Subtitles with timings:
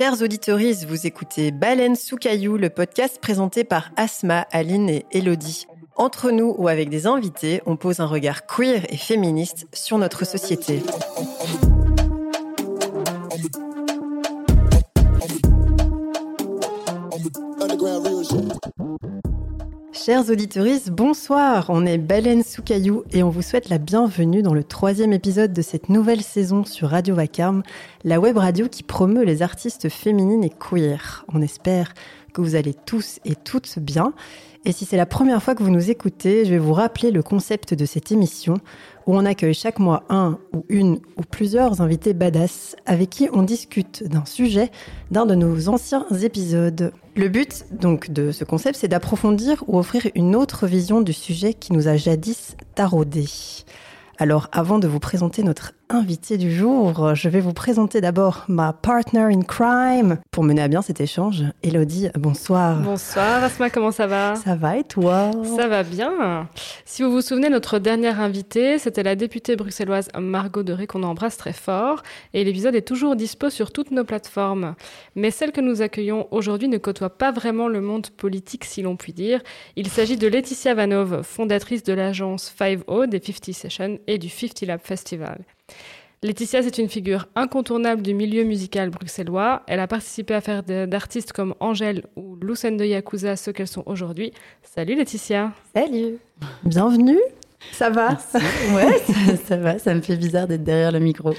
[0.00, 5.66] Chers auditeurs, vous écoutez Baleine sous caillou, le podcast présenté par Asma, Aline et Elodie.
[5.94, 10.24] Entre nous ou avec des invités, on pose un regard queer et féministe sur notre
[10.24, 10.82] société.
[20.02, 21.66] Chers auditeurs, bonsoir.
[21.68, 25.52] On est Baleine sous caillou et on vous souhaite la bienvenue dans le troisième épisode
[25.52, 27.62] de cette nouvelle saison sur Radio Vacarme,
[28.04, 31.26] la web radio qui promeut les artistes féminines et queer.
[31.34, 31.92] On espère
[32.32, 34.14] que vous allez tous et toutes bien.
[34.66, 37.22] Et si c'est la première fois que vous nous écoutez, je vais vous rappeler le
[37.22, 38.58] concept de cette émission
[39.06, 43.42] où on accueille chaque mois un ou une ou plusieurs invités badass avec qui on
[43.42, 44.70] discute d'un sujet
[45.10, 46.92] d'un de nos anciens épisodes.
[47.16, 51.54] Le but donc de ce concept, c'est d'approfondir ou offrir une autre vision du sujet
[51.54, 53.24] qui nous a jadis taraudé.
[54.18, 58.72] Alors avant de vous présenter notre invité du jour, je vais vous présenter d'abord ma
[58.72, 61.44] partner in crime pour mener à bien cet échange.
[61.62, 62.80] Elodie, bonsoir.
[62.80, 64.36] Bonsoir Asma, comment ça va?
[64.36, 65.32] Ça va et toi?
[65.56, 66.48] Ça va bien.
[66.84, 71.36] Si vous vous souvenez, notre dernière invitée, c'était la députée bruxelloise Margot Deré qu'on embrasse
[71.36, 72.02] très fort
[72.34, 74.74] et l'épisode est toujours dispo sur toutes nos plateformes.
[75.16, 78.96] Mais celle que nous accueillons aujourd'hui ne côtoie pas vraiment le monde politique si l'on
[78.96, 79.40] peut dire.
[79.76, 84.62] Il s'agit de Laetitia Vanov, fondatrice de l'agence 5O des 50 Sessions et du 50
[84.62, 85.40] Lab Festival.
[86.22, 89.62] Laetitia, c'est une figure incontournable du milieu musical bruxellois.
[89.66, 93.84] Elle a participé à faire d'artistes comme Angèle ou Lucen de Yakuza ce qu'elles sont
[93.86, 94.34] aujourd'hui.
[94.62, 95.54] Salut Laetitia.
[95.74, 96.18] Salut.
[96.62, 97.18] Bienvenue.
[97.72, 98.18] Ça va?
[98.74, 99.78] Ouais, ça, ça, va.
[99.78, 101.32] Ça me fait bizarre d'être derrière le micro.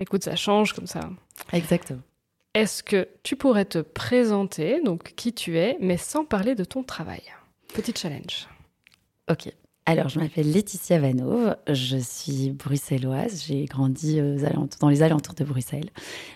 [0.00, 1.08] Écoute, ça change comme ça.
[1.52, 2.00] Exactement.
[2.54, 6.82] Est-ce que tu pourrais te présenter, donc qui tu es, mais sans parler de ton
[6.82, 7.22] travail?
[7.72, 8.48] Petit challenge.
[9.30, 9.52] Ok.
[9.86, 14.20] Alors, je m'appelle Laetitia Vanov, je suis bruxelloise, j'ai grandi
[14.78, 15.90] dans les alentours de Bruxelles.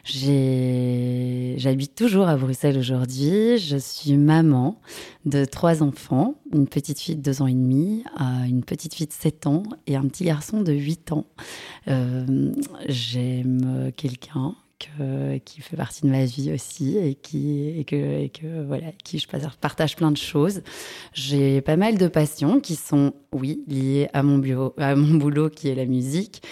[0.05, 4.81] J'habite toujours à Bruxelles aujourd'hui, je suis maman
[5.25, 9.07] de trois enfants, une petite fille de deux ans et demi, euh, une petite fille
[9.07, 11.27] de sept ans et un petit garçon de huit ans.
[11.87, 12.51] Euh,
[12.89, 18.65] j'aime quelqu'un qui fait partie de ma vie aussi et qui et que, et que
[18.67, 19.27] voilà qui je
[19.61, 20.63] partage plein de choses.
[21.13, 25.51] J'ai pas mal de passions qui sont oui liées à mon boulot, à mon boulot
[25.51, 26.43] qui est la musique,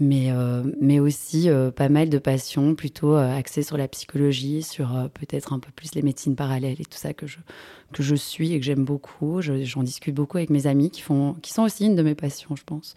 [0.00, 4.62] mais euh, mais aussi euh, pas mal de passions plutôt euh, axées sur la psychologie,
[4.62, 7.38] sur peut-être un peu plus les médecines parallèles et tout ça que je
[7.92, 9.40] que je suis et que j'aime beaucoup.
[9.40, 12.56] J'en discute beaucoup avec mes amis qui, font, qui sont aussi une de mes passions,
[12.56, 12.94] je pense.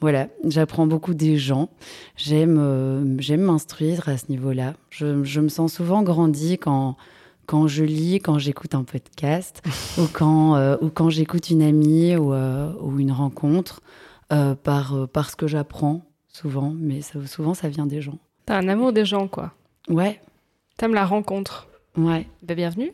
[0.00, 1.68] Voilà, j'apprends beaucoup des gens.
[2.16, 4.74] J'aime euh, j'aime m'instruire à ce niveau-là.
[4.90, 6.96] Je, je, me sens souvent grandi quand,
[7.46, 9.62] quand je lis, quand j'écoute un podcast
[9.98, 13.80] ou quand, euh, ou quand j'écoute une amie ou, euh, ou une rencontre
[14.62, 16.72] par, par ce que j'apprends, souvent.
[16.78, 18.18] Mais ça, souvent, ça vient des gens.
[18.46, 19.52] T'as un amour des gens, quoi.
[19.88, 20.20] Ouais.
[20.76, 22.26] T'aimes la rencontre Ouais.
[22.42, 22.92] Bah, bienvenue.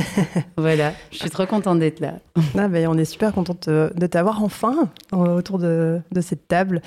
[0.56, 2.14] voilà, je suis trop contente d'être là.
[2.58, 6.82] Ah, bah, on est super contente de t'avoir enfin autour de, de cette table.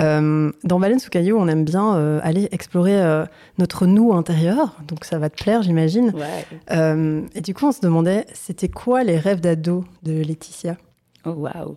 [0.00, 3.24] Euh, dans Baleine sous caillou, on aime bien euh, aller explorer euh,
[3.58, 6.12] notre nous intérieur, donc ça va te plaire, j'imagine.
[6.14, 7.24] Ouais.
[7.34, 10.76] et du coup, on se demandait, c'était quoi les rêves d'ado de Laetitia?
[11.24, 11.76] Oh, waouh.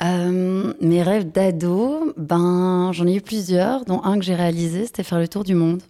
[0.00, 5.18] mes rêves d'ado, ben, j'en ai eu plusieurs, dont un que j'ai réalisé, c'était faire
[5.18, 5.82] le tour du monde.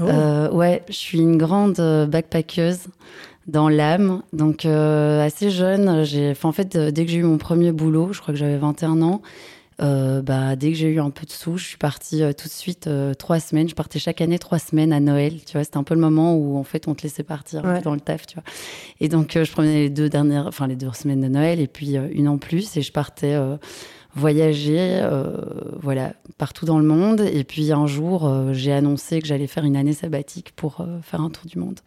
[0.00, 0.04] Oh.
[0.04, 2.88] Euh, ouais, je suis une grande euh, backpackeuse
[3.46, 4.22] dans l'âme.
[4.32, 8.20] Donc, euh, assez jeune, j'ai, en fait, dès que j'ai eu mon premier boulot, je
[8.20, 9.22] crois que j'avais 21 ans,
[9.78, 12.88] bah, dès que j'ai eu un peu de sous, je suis partie tout de suite
[13.18, 13.68] trois semaines.
[13.68, 15.34] Je partais chaque année trois semaines à Noël.
[15.44, 17.94] Tu vois, c'était un peu le moment où en fait on te laissait partir dans
[17.94, 18.44] le taf, tu vois.
[19.00, 21.94] Et donc je prenais les deux dernières, enfin les deux semaines de Noël et puis
[21.96, 23.36] une en plus et je partais
[24.16, 25.36] voyager, euh,
[25.80, 27.20] voilà, partout dans le monde.
[27.20, 31.00] Et puis un jour, euh, j'ai annoncé que j'allais faire une année sabbatique pour euh,
[31.02, 31.78] faire un tour du monde.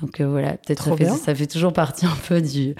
[0.00, 2.74] Donc voilà, peut-être ça fait, ça fait toujours partie un peu du,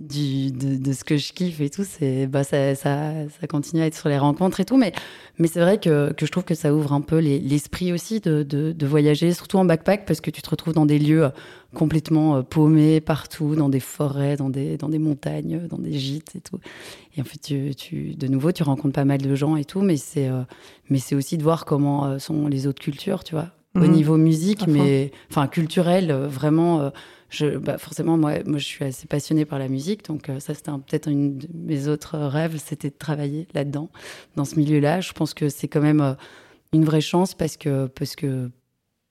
[0.00, 3.86] du, de, ce que je kiffe et tout, c'est bah ça, ça, ça, continue à
[3.86, 4.92] être sur les rencontres et tout, mais,
[5.38, 8.42] mais c'est vrai que, que je trouve que ça ouvre un peu l'esprit aussi de,
[8.42, 11.30] de, de, voyager, surtout en backpack, parce que tu te retrouves dans des lieux
[11.74, 16.34] complètement euh, paumés partout, dans des forêts, dans des, dans des montagnes, dans des gîtes
[16.34, 16.58] et tout.
[17.16, 19.80] Et en fait, tu, tu, de nouveau, tu rencontres pas mal de gens et tout,
[19.80, 20.42] mais c'est euh,
[20.90, 23.92] mais c'est aussi de voir comment euh, sont les autres cultures, tu vois, au mhm.
[23.92, 26.90] niveau musique, mais enfin culturel, vraiment
[27.34, 30.54] je, bah forcément, moi, moi, je suis assez passionnée par la musique, donc euh, ça,
[30.54, 33.90] c'était peut-être une de mes autres rêves, c'était de travailler là-dedans,
[34.36, 35.00] dans ce milieu-là.
[35.00, 36.14] Je pense que c'est quand même euh,
[36.72, 38.50] une vraie chance parce que parce que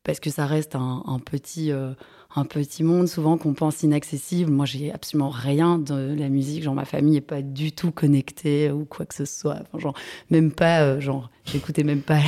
[0.04, 1.94] parce que ça reste un, un petit euh,
[2.36, 4.52] un petit monde souvent qu'on pense inaccessible.
[4.52, 6.64] Moi, j'ai absolument rien de la musique.
[6.64, 9.60] Genre, ma famille est pas du tout connectée ou quoi que ce soit.
[9.62, 9.94] Enfin, genre,
[10.31, 12.20] même pas, genre, j'écoutais même pas.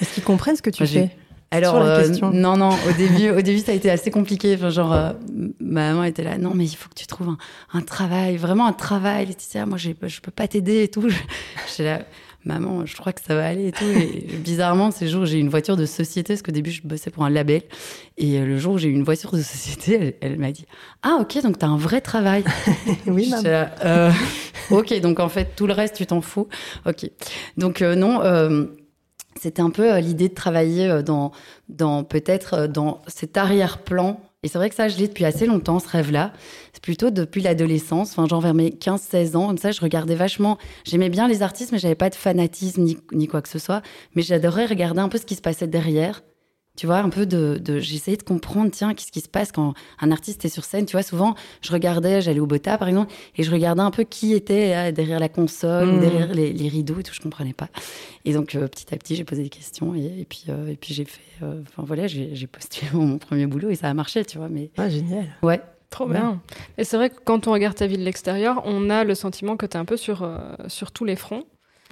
[0.00, 1.16] Est-ce qu'ils comprennent ce que tu fais?
[1.54, 4.54] Alors, euh, non, non, au début, au début, ça a été assez compliqué.
[4.56, 5.12] Enfin, genre, euh,
[5.60, 7.38] ma maman était là, non, mais il faut que tu trouves un,
[7.72, 9.26] un travail, vraiment un travail.
[9.26, 11.08] Laetitia, moi, je peux pas t'aider et tout.
[11.68, 12.00] J'étais là,
[12.44, 13.84] maman, je crois que ça va aller et tout.
[13.84, 17.24] Et bizarrement, ces jours, j'ai une voiture de société, parce qu'au début, je bossais pour
[17.24, 17.62] un label.
[18.18, 20.66] Et euh, le jour où j'ai eu une voiture de société, elle, m'a dit,
[21.04, 22.42] ah, ok, donc t'as un vrai travail.
[23.06, 23.42] oui, maman.
[23.44, 24.10] Là,
[24.70, 26.48] ok, donc en fait, tout le reste, tu t'en fous.
[26.84, 27.08] Ok.
[27.56, 28.20] Donc, non,
[29.40, 31.32] c'était un peu euh, l'idée de travailler euh, dans,
[31.68, 34.20] dans peut-être euh, dans cet arrière-plan.
[34.42, 36.32] Et c'est vrai que ça, je l'ai depuis assez longtemps, ce rêve-là.
[36.74, 39.46] C'est plutôt depuis l'adolescence, enfin, genre vers mes 15-16 ans.
[39.46, 40.58] Comme ça, je regardais vachement.
[40.84, 43.82] J'aimais bien les artistes, mais j'avais pas de fanatisme ni, ni quoi que ce soit.
[44.14, 46.22] Mais j'adorais regarder un peu ce qui se passait derrière
[46.76, 49.74] tu vois, un peu de, de j'essayais de comprendre, tiens, qu'est-ce qui se passe quand
[50.00, 50.86] un artiste est sur scène.
[50.86, 54.02] Tu vois, souvent, je regardais, j'allais au Bota, par exemple, et je regardais un peu
[54.02, 56.00] qui était euh, derrière la console, mmh.
[56.00, 57.68] derrière les, les, rideaux et tout, je comprenais pas.
[58.24, 60.76] Et donc, euh, petit à petit, j'ai posé des questions et, et puis, euh, et
[60.76, 64.38] puis j'ai fait, enfin voilà, j'ai postulé mon premier boulot et ça a marché, tu
[64.38, 64.48] vois.
[64.48, 65.26] Mais ah, génial.
[65.42, 65.60] Ouais.
[65.90, 66.42] Trop bien.
[66.76, 69.56] Et c'est vrai que quand on regarde ta vie de l'extérieur, on a le sentiment
[69.56, 70.28] que tu es un peu sur,
[70.66, 71.44] sur tous les fronts.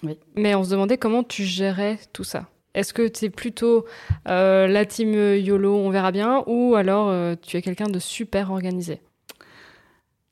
[0.03, 0.19] Oui.
[0.35, 2.49] Mais on se demandait comment tu gérais tout ça.
[2.75, 3.85] Est-ce que tu es plutôt
[4.29, 8.51] euh, la team YOLO, on verra bien, ou alors euh, tu es quelqu'un de super
[8.51, 9.01] organisé?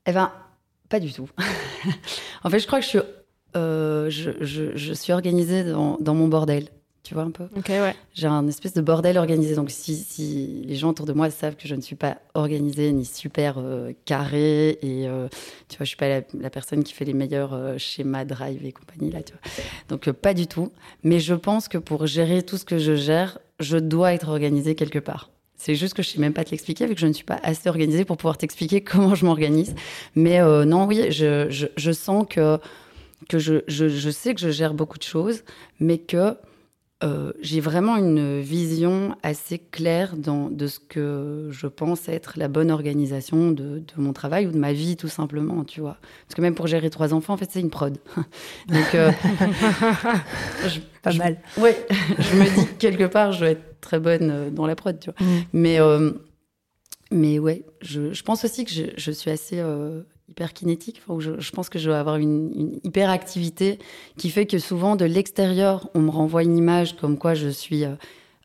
[0.07, 0.31] Eh ben,
[0.89, 1.29] pas du tout.
[2.43, 2.99] en fait, je crois que je suis,
[3.55, 4.09] euh,
[5.13, 6.69] organisée dans mon bordel
[7.03, 7.45] tu vois un peu?
[7.55, 7.95] Ouais.
[8.13, 9.55] J'ai un espèce de bordel organisé.
[9.55, 12.91] Donc, si, si, les gens autour de moi savent que je ne suis pas organisée
[12.91, 15.27] ni super euh, carrée, et euh,
[15.67, 18.71] tu vois, je suis pas la, personne qui fait les meilleurs euh, schémas drive et
[18.71, 19.63] compagnie, là, tu vois.
[19.89, 20.71] Donc, pas du tout.
[21.03, 24.75] Mais je pense que pour gérer tout ce que je gère, je dois être organisée
[24.75, 25.31] quelque part.
[25.55, 27.39] C'est juste que je sais même pas te l'expliquer, vu que je ne suis pas
[27.43, 29.73] assez organisée pour pouvoir t'expliquer comment je m'organise.
[30.15, 32.59] Mais non, oui, je, je, je, sens que,
[33.27, 35.43] que je sais que je gère beaucoup de choses,
[35.79, 36.35] mais que
[37.03, 42.47] euh, j'ai vraiment une vision assez claire dans, de ce que je pense être la
[42.47, 45.97] bonne organisation de, de, mon travail ou de ma vie, tout simplement, tu vois.
[46.27, 47.97] Parce que même pour gérer trois enfants, en fait, c'est une prod.
[48.67, 49.11] Donc, euh,
[50.67, 51.39] je, pas mal.
[51.57, 51.75] Ouais,
[52.19, 54.99] je me dis que quelque part, je dois être très bonne euh, dans la prod,
[54.99, 55.27] tu vois.
[55.27, 55.43] Mm.
[55.53, 55.79] Mais,
[57.09, 59.61] mais ouais, je, je, pense aussi que je, je suis assez
[60.31, 61.01] hyper kinétique.
[61.19, 63.79] je, pense que je dois avoir une, hyperactivité
[64.17, 67.83] qui fait que souvent de l'extérieur, on me renvoie une image comme quoi je suis
[67.83, 67.95] euh,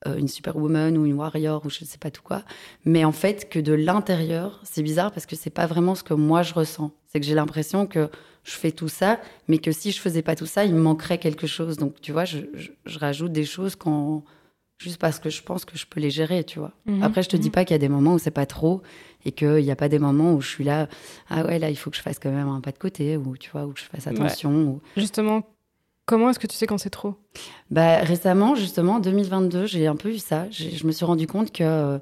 [0.07, 2.43] euh, une superwoman ou une warrior ou je ne sais pas tout quoi.
[2.85, 6.15] Mais en fait, que de l'intérieur, c'est bizarre parce que c'est pas vraiment ce que
[6.15, 6.91] moi je ressens.
[7.07, 8.11] C'est que j'ai l'impression que
[8.43, 11.19] je fais tout ça, mais que si je faisais pas tout ça, il me manquerait
[11.19, 11.77] quelque chose.
[11.77, 12.41] Donc, tu vois, je
[12.99, 14.23] rajoute des choses quand
[14.79, 16.73] juste parce que je pense que je peux les gérer, tu vois.
[16.87, 17.03] Mhm.
[17.03, 17.53] Après, je te dis mhm.
[17.53, 18.83] pas qu'il y a des moments où c'est pas trop
[19.25, 20.89] et qu'il n'y a pas des moments où je suis là,
[21.29, 23.37] ah ouais, là, il faut que je fasse quand même un pas de côté ou
[23.37, 24.81] tu vois, où je fasse attention.
[24.97, 25.43] Justement,
[26.05, 27.15] comment est-ce que tu sais quand c'est trop?
[27.71, 30.47] Bah récemment, justement, 2022, j'ai un peu eu ça.
[30.51, 31.99] Je me suis rendu compte que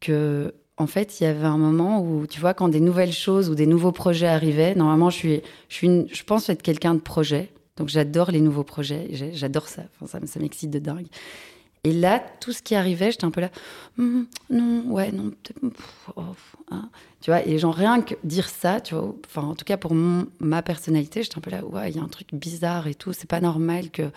[0.00, 3.50] que en fait, il y avait un moment où, tu vois, quand des nouvelles choses
[3.50, 6.94] ou des nouveaux projets arrivaient, normalement, je suis, je suis, une, je pense être quelqu'un
[6.94, 7.50] de projet.
[7.76, 9.08] Donc, j'adore les nouveaux projets.
[9.32, 9.82] J'adore ça.
[9.94, 11.06] Enfin, ça, ça m'excite de dingue.
[11.84, 13.50] Et là, tout ce qui arrivait, j'étais un peu là,
[13.98, 15.60] hum, non, ouais, non, peut-être.
[16.14, 16.22] Oh,
[16.70, 16.88] hein.
[17.20, 19.92] Tu vois, et genre rien que dire ça, tu vois, enfin, en tout cas pour
[19.94, 23.12] ma personnalité, j'étais un peu là, ouais, il y a un truc bizarre et tout,
[23.12, 24.10] c'est pas normal que,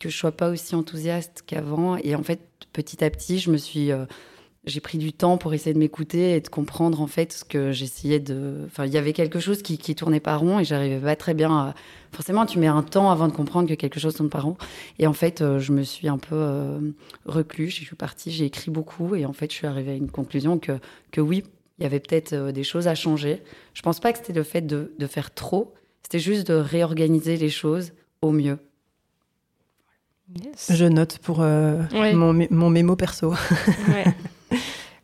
[0.00, 1.96] que je sois pas aussi enthousiaste qu'avant.
[1.98, 2.40] Et en fait,
[2.72, 3.92] petit à petit, je me suis.
[3.92, 4.06] Euh,
[4.64, 7.72] j'ai pris du temps pour essayer de m'écouter et de comprendre en fait ce que
[7.72, 8.60] j'essayais de.
[8.66, 11.34] Enfin, il y avait quelque chose qui, qui tournait pas rond et j'arrivais pas très
[11.34, 11.74] bien à.
[12.12, 14.56] Forcément, tu mets un temps avant de comprendre que quelque chose tourne pas rond.
[15.00, 16.78] Et en fait, euh, je me suis un peu euh,
[17.24, 17.70] reclus.
[17.70, 20.58] Je suis partie, j'ai écrit beaucoup et en fait, je suis arrivée à une conclusion
[20.58, 20.78] que,
[21.10, 21.42] que oui,
[21.78, 23.42] il y avait peut-être euh, des choses à changer.
[23.74, 25.74] Je pense pas que c'était le fait de, de faire trop.
[26.04, 28.58] C'était juste de réorganiser les choses au mieux.
[30.70, 33.34] Je note pour mon, mon, mémo perso.
[33.88, 34.04] ouais.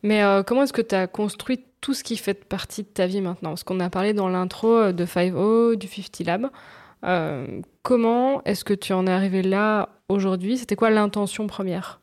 [0.03, 3.07] Mais euh, comment est-ce que tu as construit tout ce qui fait partie de ta
[3.07, 3.51] vie maintenant?
[3.51, 6.51] Parce qu'on a parlé dans l'intro euh, de 5 du 50 Lab.
[7.05, 10.59] Euh, comment est-ce que tu en es arrivé là aujourd'hui?
[10.59, 12.01] C'était quoi l'intention première?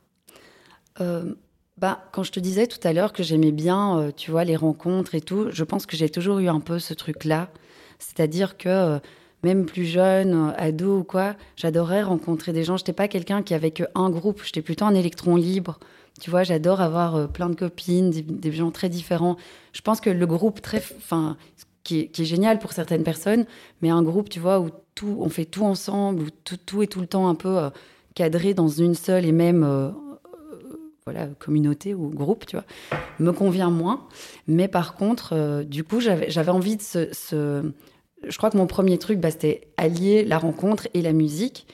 [1.78, 5.14] Bah, quand je te disais tout à l'heure que j'aimais bien, tu vois, les rencontres
[5.14, 7.50] et tout, je pense que j'ai toujours eu un peu ce truc-là.
[7.98, 8.98] C'est-à-dire que
[9.42, 12.78] même plus jeune, ado ou quoi, j'adorais rencontrer des gens.
[12.78, 15.78] Je n'étais pas quelqu'un qui avait qu'un groupe, j'étais plutôt un électron libre.
[16.20, 19.36] Tu vois, j'adore avoir euh, plein de copines, des, gens très différents.
[19.72, 21.36] Je pense que le groupe très, enfin,
[21.84, 23.44] qui est, génial pour certaines personnes,
[23.82, 26.86] mais un groupe, tu vois, où tout, on fait tout ensemble, où tout, tout est
[26.86, 27.70] tout le temps un peu euh,
[28.14, 29.90] cadré dans une seule et même euh,
[31.04, 32.64] voilà, communauté ou groupe, tu vois,
[33.18, 34.06] me convient moins.
[34.46, 37.10] Mais par contre, du coup, j'avais envie de ce,
[38.26, 41.66] Je crois que mon premier truc, bah, c'était allier la rencontre et la musique.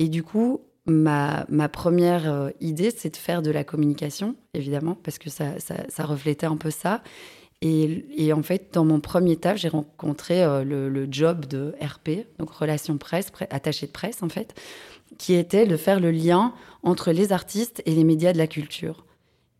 [0.00, 5.18] Et du coup, ma, ma première idée, c'est de faire de la communication, évidemment, parce
[5.18, 7.02] que ça, ça, reflétait un peu ça.
[7.62, 12.26] Et, et, en fait, dans mon premier taf, j'ai rencontré le, le, job de RP,
[12.38, 14.54] donc relation presse, attaché de presse, en fait,
[15.18, 19.04] qui était de faire le lien entre les artistes et les médias de la culture.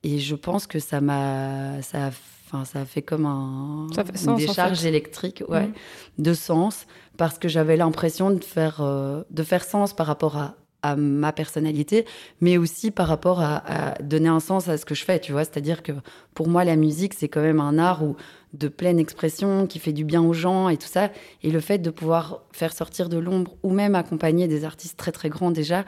[0.02, 2.10] Et je pense que ça m'a, ça,
[2.46, 3.86] enfin, ça a fait comme un,
[4.26, 5.74] une décharge électrique, ouais, mhm.
[6.18, 6.86] de sens,
[7.16, 11.32] parce que j'avais l'impression de faire, euh, de faire sens par rapport à, à ma
[11.32, 12.06] personnalité,
[12.40, 15.44] mais aussi par rapport à, donner un sens à ce que je fais, tu vois.
[15.44, 15.92] C'est-à-dire que
[16.34, 18.16] pour moi, la musique, c'est quand même un art où,
[18.52, 21.10] de pleine expression, qui fait du bien aux gens et tout ça.
[21.42, 25.12] Et le fait de pouvoir faire sortir de l'ombre ou même accompagner des artistes très
[25.12, 25.84] très grands déjà,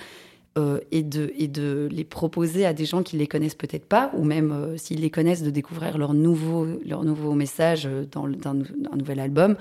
[0.59, 4.11] euh, et, de, et de les proposer à des gens qui les connaissent peut-être pas,
[4.15, 8.27] ou même euh, s'ils les connaissent, de découvrir leur nouveau, leur nouveau message euh, dans,
[8.27, 9.57] un nouvel album,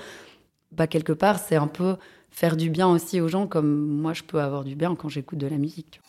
[0.74, 1.96] bah, quelque part, c'est un peu
[2.32, 5.38] faire du bien aussi aux gens, comme moi je peux avoir du bien quand j'écoute
[5.38, 6.02] de la musique.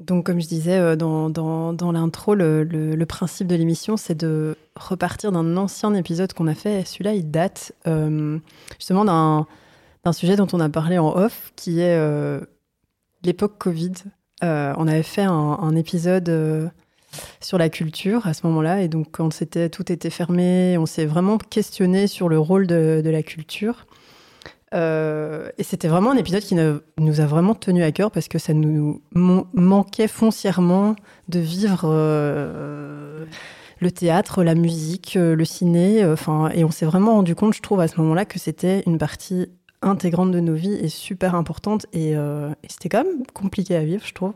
[0.00, 5.30] Donc, comme je disais dans, dans, dans l'intro, le, principe de l'émission, c'est de repartir
[5.30, 6.84] d'un ancien épisode qu'on a fait.
[6.84, 7.72] Celui-là, il date
[8.78, 12.40] justement d'un sujet dont on a parlé en off, qui est euh,
[13.22, 13.92] l'époque Covid.
[14.42, 16.68] Euh, on avait fait un, épisode euh,
[17.40, 19.30] sur la culture à ce moment-là, et donc quand
[19.70, 23.86] tout était fermé, on s'est vraiment questionné sur le rôle de, la culture.
[24.72, 28.54] et c'était vraiment un épisode qui nous a vraiment tenu à cœur parce que ça
[28.54, 30.96] nous manquait foncièrement
[31.28, 31.88] de vivre
[33.82, 35.98] le théâtre, la musique, le ciné.
[36.54, 39.48] Et on s'est vraiment rendu compte, je trouve, à ce moment-là, que c'était une partie
[39.82, 41.86] intégrante de nos vies et super importante.
[41.94, 44.32] Euh, et, c'était quand même compliqué à vivre, je trouve.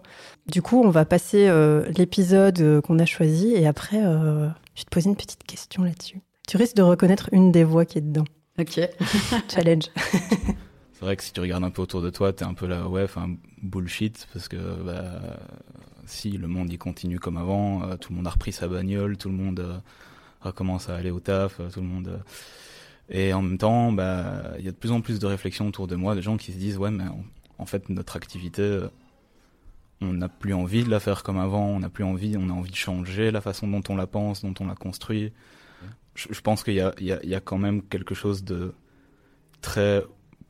[0.47, 4.85] Du coup, on va passer euh, l'épisode euh, qu'on a choisi et après, je vais
[4.85, 6.21] te poser une petite question là-dessus.
[6.47, 8.25] Tu risques de reconnaître une des voix qui est dedans.
[8.59, 8.81] Ok.
[9.49, 9.85] Challenge.
[10.93, 12.89] C'est vrai que si tu regardes un peu autour de toi, t'es un peu là,
[12.89, 13.29] ouais, enfin,
[13.61, 15.21] bullshit, parce que bah,
[16.07, 19.29] si le monde y continue comme avant, tout le monde a repris sa bagnole, tout
[19.29, 19.83] le monde
[20.41, 22.19] recommence à aller au taf, tout le monde.
[23.09, 25.87] Et en même temps, bah, il y a de plus en plus de réflexions autour
[25.87, 27.05] de moi, de gens qui se disent, ouais, mais
[27.59, 28.89] en, fait, notre activité, euh,
[30.01, 32.53] on n'a plus envie de la faire comme avant, on n'a plus envie, on a
[32.53, 35.33] envie de changer la façon dont on la pense, dont on la construit.
[36.15, 38.73] Je, pense qu'il y a, il y, a, y a quand même quelque chose de
[39.61, 40.03] très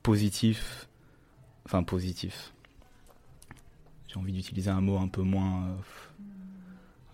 [0.03, 0.89] positif,
[1.65, 2.55] enfin positif.
[4.07, 6.23] J'ai envie d'utiliser un mot un peu moins, euh,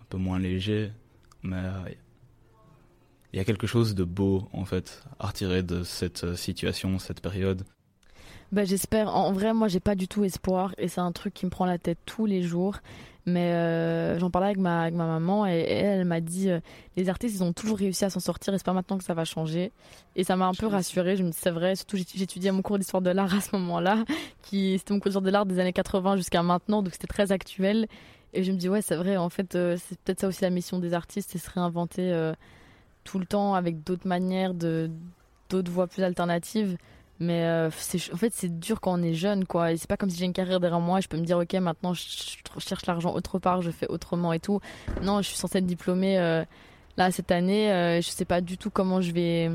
[0.01, 0.91] un peu moins léger,
[1.41, 1.63] mais
[3.33, 6.99] il y a quelque chose de beau, en fait, à retirer de cette euh, situation,
[6.99, 7.63] cette période.
[8.51, 9.15] Bah, j'espère.
[9.15, 11.65] En vrai, moi, j'ai pas du tout espoir et c'est un truc qui me prend
[11.65, 12.77] la tête tous les jours.
[13.25, 16.59] Mais euh, j'en parlais avec ma, avec ma maman et, elle, m'a dit euh,
[16.97, 19.15] les artistes, ils ont toujours réussi à s'en sortir et c'est pas maintenant que ça
[19.15, 19.71] va changer.
[20.15, 21.15] Et ça m'a un peu rassurée.
[21.15, 24.03] Je me dis, c'est vrai, surtout j'étudiais mon cours d'histoire de l'art à ce moment-là,
[24.43, 27.31] qui c'était mon cours d'histoire de l'art des années 80 jusqu'à maintenant, donc c'était très
[27.31, 27.87] actuel.
[28.33, 30.79] Et je me dis, ouais, c'est vrai, en fait, c'est peut-être ça aussi la mission
[30.79, 32.33] des artistes, c'est se réinventer
[33.03, 36.77] tout le temps avec d'autres manières, d'autres voies plus alternatives.
[37.19, 39.71] Mais euh, en fait, c'est dur quand on est jeune, quoi.
[39.71, 41.37] Et c'est pas comme si j'ai une carrière derrière moi et je peux me dire,
[41.37, 42.03] ok, maintenant je,
[42.57, 44.59] cherche l'argent autre part, je fais autrement et tout.
[45.03, 46.43] Non, je suis censée être diplômée euh,
[46.97, 47.71] là cette année.
[47.71, 49.51] Euh, je sais pas du tout comment je vais.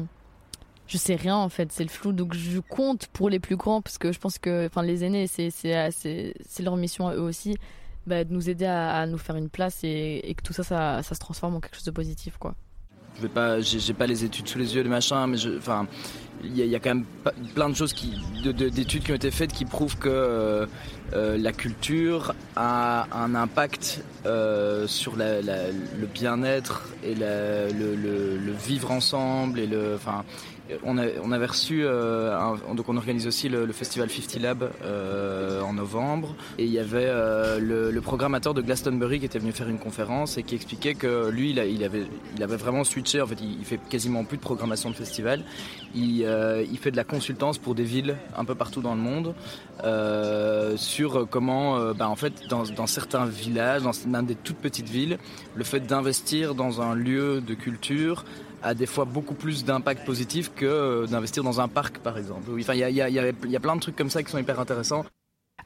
[0.86, 2.12] Je sais rien en fait, c'est le flou.
[2.12, 5.26] Donc je compte pour les plus grands parce que je pense que, enfin, les aînés,
[5.26, 7.58] c'est leur mission à eux aussi,
[8.06, 11.02] bah, de nous aider à, nous faire une place et, et que tout ça, ça,
[11.02, 12.54] ça se transforme en quelque chose de positif, quoi
[13.18, 15.86] je vais pas, j'ai pas les études sous les yeux, les machins, mais enfin,
[16.44, 17.04] il y, a quand même
[17.54, 18.12] plein de choses qui,
[18.44, 20.66] d'études qui ont été faites qui prouvent que euh,
[21.12, 29.58] euh, la culture a un impact euh, sur le bien-être et le, le, vivre ensemble
[29.58, 30.24] et le, enfin,
[30.84, 30.98] on,
[31.32, 32.36] avait reçu, euh,
[32.74, 37.06] donc on organise aussi le, festival 50 Lab euh, en novembre, et il y avait
[37.06, 41.28] euh, le, programmateur de Glastonbury qui était venu faire une conférence et qui expliquait que
[41.30, 45.44] lui, il, avait, vraiment switché, en fait, il, fait quasiment plus de programmation de festival,
[45.94, 46.24] il,
[46.80, 49.34] fait de la consultance pour des villes un peu partout dans le monde
[50.76, 55.18] sur comment, bah, en fait, dans, dans certains villages, dans même des toutes petites villes,
[55.54, 58.24] le fait d'investir dans un lieu de culture
[58.62, 62.50] a des fois beaucoup plus d'impact positif que euh, d'investir dans un parc, par exemple.
[62.58, 64.38] Enfin, il y a, y, a, y a, plein de trucs comme ça qui sont
[64.38, 65.04] hyper intéressants.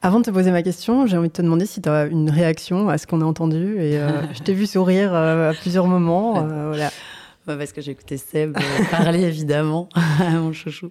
[0.01, 2.29] Avant de te poser ma question, j'ai envie de te demander si tu as une
[2.29, 3.77] réaction à ce qu'on a entendu.
[3.79, 6.33] Et euh, je t'ai vu sourire euh, à plusieurs moments.
[6.67, 6.89] voilà.
[7.45, 10.89] bah, Parce que j'écoutais Seb euh, parler, évidemment, mon chouchou.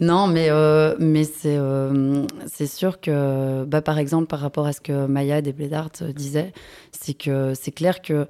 [0.00, 4.72] Non, mais, euh, mais c'est euh, c'est sûr que, bah, par exemple, par rapport à
[4.72, 6.52] ce que Maya des Blédart disait,
[6.92, 8.26] c'est que c'est clair que,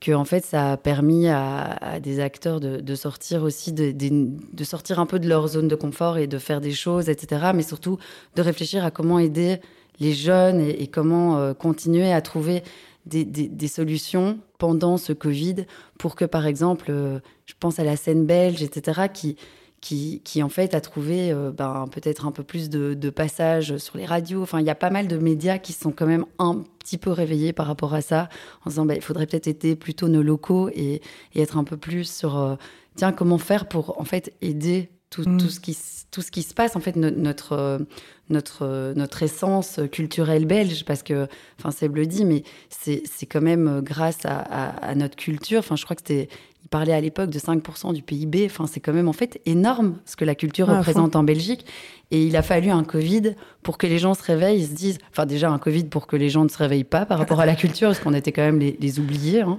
[0.00, 5.06] que en fait, ça a permis à, des acteurs de, sortir aussi, de, sortir un
[5.06, 7.50] peu de leur zone de confort et de faire des choses, etc.
[7.54, 7.98] Mais surtout
[8.34, 9.58] de réfléchir à comment aider
[9.98, 12.62] les jeunes et, comment continuer à trouver
[13.06, 15.66] des, solutions pendant ce Covid
[15.98, 19.36] pour que, par exemple, euh, je pense à la scène belge, etc., qui,
[19.80, 23.78] qui, qui en fait a trouvé euh, ben, peut-être un peu plus de, de passages
[23.78, 24.42] sur les radios.
[24.42, 27.10] Enfin, il y a pas mal de médias qui sont quand même un petit peu
[27.10, 28.28] réveillés par rapport à ça,
[28.64, 31.00] en disant ben, il faudrait peut-être aider plutôt nos locaux et,
[31.34, 32.56] et, être un peu plus sur euh,
[32.96, 35.38] tiens comment faire pour en fait aider tout, mm.
[35.38, 35.76] tout, ce qui,
[36.10, 37.84] tout ce qui se passe, en fait, notre,
[38.28, 41.26] notre, notre essence culturelle belge, parce que,
[41.58, 45.58] enfin, c'est le dit, mais c'est quand même grâce à, à, notre culture.
[45.58, 46.28] Enfin, je crois que c'était,
[46.70, 48.46] parlait à l'époque de 5% du PIB.
[48.46, 51.66] Enfin, c'est quand même, en fait, énorme ce que la culture représente en Belgique.
[52.12, 54.98] Et il a fallu un Covid pour que les gens se réveillent, ils se disent,
[55.10, 57.46] enfin, déjà un Covid pour que les gens ne se réveillent pas par rapport à
[57.46, 59.42] la culture, parce qu'on était quand même les, les oubliés.
[59.42, 59.58] Hein.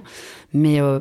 [0.52, 1.00] Mais, euh,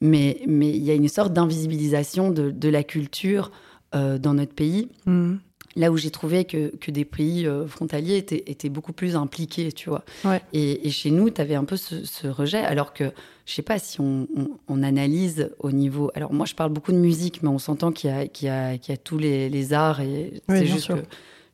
[0.00, 3.50] mais, mais il y a une sorte d'invisibilisation de, de la culture
[3.94, 4.88] euh, dans notre pays.
[5.06, 5.34] Mm.
[5.76, 9.72] Là où j'ai trouvé que, que, des pays euh, frontaliers étaient, étaient, beaucoup plus impliqués,
[9.72, 10.04] tu vois.
[10.52, 13.04] Et, chez nous, tu avais un peu ce, rejet, alors que,
[13.46, 14.28] je sais pas, si on,
[14.68, 16.10] on, analyse au niveau...
[16.14, 18.48] Alors moi, je parle beaucoup de musique, mais on s'entend qu'il y, y, y,
[18.92, 21.02] a tous les, les arts, et c'est juste que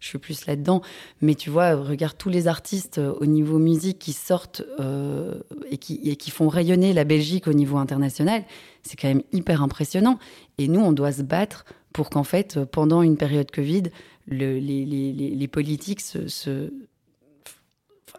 [0.00, 0.82] je suis plus là-dedans.
[1.20, 5.34] Mais tu vois, regarde tous les artistes euh, au niveau musique qui sortent euh,
[5.70, 8.44] et, qui, et qui font rayonner la Belgique au niveau international.
[8.82, 10.18] C'est quand même hyper impressionnant.
[10.58, 11.64] Et nous, on doit se battre
[11.98, 13.82] pour qu'en fait, pendant une période Covid,
[14.28, 16.70] le, les, les, les, politiques se,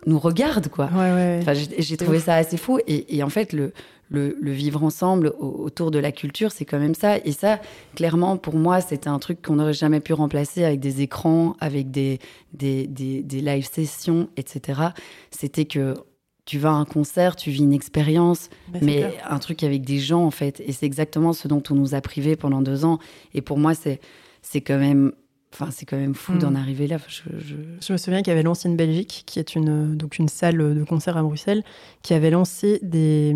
[0.05, 0.89] nous regardent, quoi.
[0.91, 2.79] Enfin, j'ai trouvé ça assez fou.
[2.87, 3.71] Et, et en fait, le,
[4.09, 7.19] le, le, vivre ensemble autour de la culture, c'est quand même ça.
[7.19, 7.61] Et ça,
[7.95, 11.89] clairement, pour moi, c'était un truc qu'on n'aurait jamais pu remplacer avec des écrans, avec
[11.89, 12.19] des,
[12.51, 14.81] des, des, des live sessions, etc.
[15.31, 15.93] C'était que
[16.49, 19.99] tu vas à un concert, tu vis une expérience, bah, mais un truc avec des
[19.99, 20.63] gens, en fait.
[20.65, 22.97] Et c'est exactement ce dont on nous a privés pendant deux ans.
[23.35, 24.01] Et pour moi, c'est,
[24.41, 25.11] c'est quand même.
[25.53, 26.55] Enfin, c'est quand même fou d'en hmm.
[26.55, 26.97] arriver là.
[27.07, 27.93] Je, je...
[27.93, 31.17] me souviens qu'il y avait l'ancienne Belgique, qui est une, donc une salle de concert
[31.17, 31.63] à Bruxelles,
[32.01, 33.35] qui avait lancé des,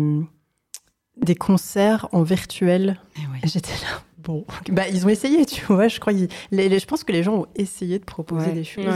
[1.16, 3.00] des concerts en virtuel.
[3.16, 4.02] Eh j'étais là.
[4.18, 5.86] Bon, bah, ils ont essayé, tu vois.
[5.86, 8.86] Je crois, je pense que les gens ont essayé de proposer des choses.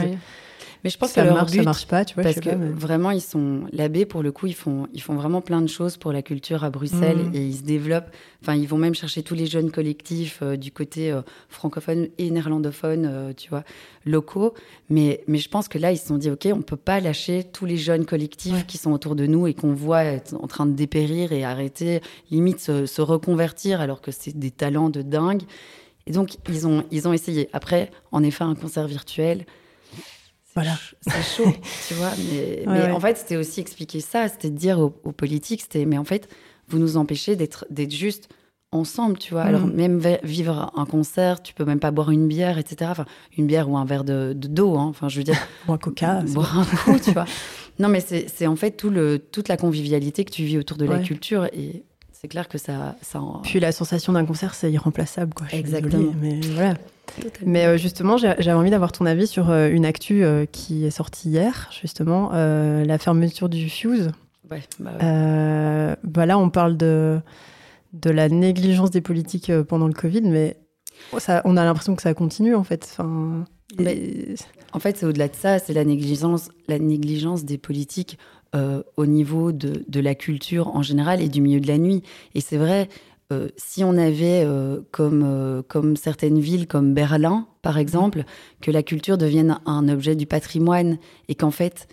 [0.85, 2.23] Mais je pense ça que marche, ça marche pas, tu vois.
[2.23, 5.61] Parce que vraiment, ils sont l'abbé pour le coup, ils font ils font vraiment plein
[5.61, 7.35] de choses pour la culture à Bruxelles mmh.
[7.35, 8.11] et ils se développent.
[8.43, 12.31] Enfin, ils vont même chercher tous les jeunes collectifs euh, du côté euh, francophone et
[12.31, 13.65] néerlandophone, euh, tu vois,
[14.07, 14.55] locaux.
[14.89, 17.45] Mais mais je pense que là, ils se sont dit, ok, on peut pas lâcher
[17.45, 20.67] tous les jeunes collectifs qui sont autour de nous et qu'on voit être en train
[20.67, 25.43] de dépérir et arrêter, limite se, se reconvertir alors que c'est des talents de dingue.
[26.09, 27.51] Et donc, ils ont, ils ont essayé.
[27.53, 29.45] Après, en effet, un concert virtuel,
[30.61, 30.77] voilà.
[31.01, 31.53] C'est chaud,
[31.89, 32.11] tu vois.
[32.67, 36.05] Mais, en fait, c'était aussi expliquer ça, c'était de dire aux, politiques, c'était, mais en
[36.05, 36.29] fait,
[36.69, 38.29] vous nous empêchez d'être, juste
[38.71, 39.43] ensemble, tu vois.
[39.43, 39.73] Alors, mm.
[39.73, 42.91] même vivre un concert, tu peux même pas boire une bière, etc.
[42.91, 44.87] Enfin, une bière ou un verre de, d'eau, hein.
[44.87, 45.39] Enfin, je veux dire.
[45.69, 46.23] ou un coca.
[46.27, 47.27] boire un coup, tu vois.
[47.79, 50.85] Non, mais c'est, en fait tout le, toute la convivialité que tu vis autour de
[50.85, 51.47] la culture.
[51.53, 51.85] Et
[52.21, 52.97] c'est clair que ça.
[53.01, 55.47] ça Puis la sensation d'un concert, c'est irremplaçable, quoi.
[55.53, 56.13] Exactement.
[56.21, 56.75] mais voilà.
[57.47, 60.91] Mais euh, justement, j'avais envie d'avoir ton avis sur euh, une actu euh, qui est
[60.91, 64.11] sortie hier, justement, la fermeture du Fuse.
[64.51, 67.21] Ouais, bah, bah là, on parle de,
[67.93, 70.57] de la négligence des politiques pendant le Covid, mais
[71.19, 72.97] ça, on a l'impression que ça continue, en fait.
[72.99, 73.45] Enfin,
[74.73, 78.19] En fait, c'est au-delà de ça, c'est la négligence, la négligence des politiques
[78.55, 82.03] au niveau de, de, la culture en général et du milieu de la nuit.
[82.35, 82.89] Et c'est vrai,
[83.31, 88.25] euh, si on avait, euh, comme, euh, comme certaines villes, comme Berlin, par exemple,
[88.63, 90.97] que la culture devienne un objet du patrimoine
[91.29, 91.89] et qu'en fait,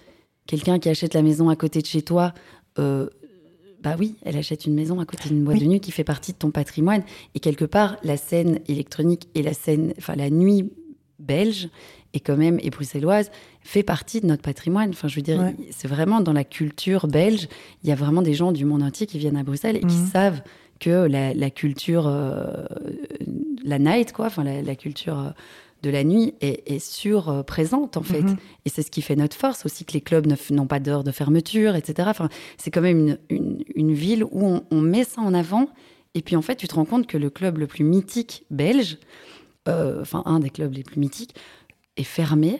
[0.47, 2.33] quelqu'un qui achète la maison à côté de chez toi,
[2.77, 6.33] bah oui, elle achète une maison à côté d'une boîte de nuit qui fait partie
[6.33, 7.03] de ton patrimoine.
[7.35, 10.71] Et quelque part, la scène électronique et la scène, enfin la nuit
[11.19, 11.69] belge
[12.15, 13.29] et quand même et bruxelloise
[13.61, 14.89] fait partie de notre patrimoine.
[14.89, 17.47] Enfin, je veux dire, c'est vraiment dans la culture belge.
[17.83, 19.97] Il y a vraiment des gens du monde entier qui viennent à Bruxelles et qui
[19.97, 20.07] mhm.
[20.07, 20.41] savent
[20.79, 22.65] que la, culture, euh,
[23.63, 25.29] la night, quoi, enfin la, culture euh,
[25.83, 28.21] de la nuit est, est sur-présente en fait.
[28.21, 28.37] Mhm.
[28.65, 31.11] Et c'est ce qui fait notre force aussi, que les clubs n'ont pas d'heure de
[31.11, 32.07] fermeture, etc.
[32.09, 35.69] Enfin, c'est quand même une, une, ville où on, met ça en avant.
[36.13, 38.97] Et puis en fait, tu te rends compte que le club le plus mythique belge,
[39.67, 41.35] euh, enfin un des clubs les plus mythiques,
[41.97, 42.59] est fermé,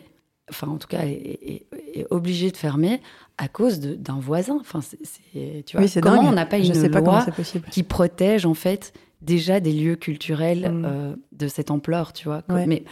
[0.50, 3.02] enfin en tout cas est, est obligé de fermer
[3.38, 4.58] à cause d'un voisin.
[4.62, 6.74] Enfin, c'est, tu vois, comment on n'a pas une
[7.06, 7.26] loi
[7.72, 10.86] qui protège en fait déjà des lieux culturels Mm.
[10.86, 12.44] euh, de cette ampleur, tu vois.
[12.50, 12.66] Ouais.
[12.68, 12.84] Mais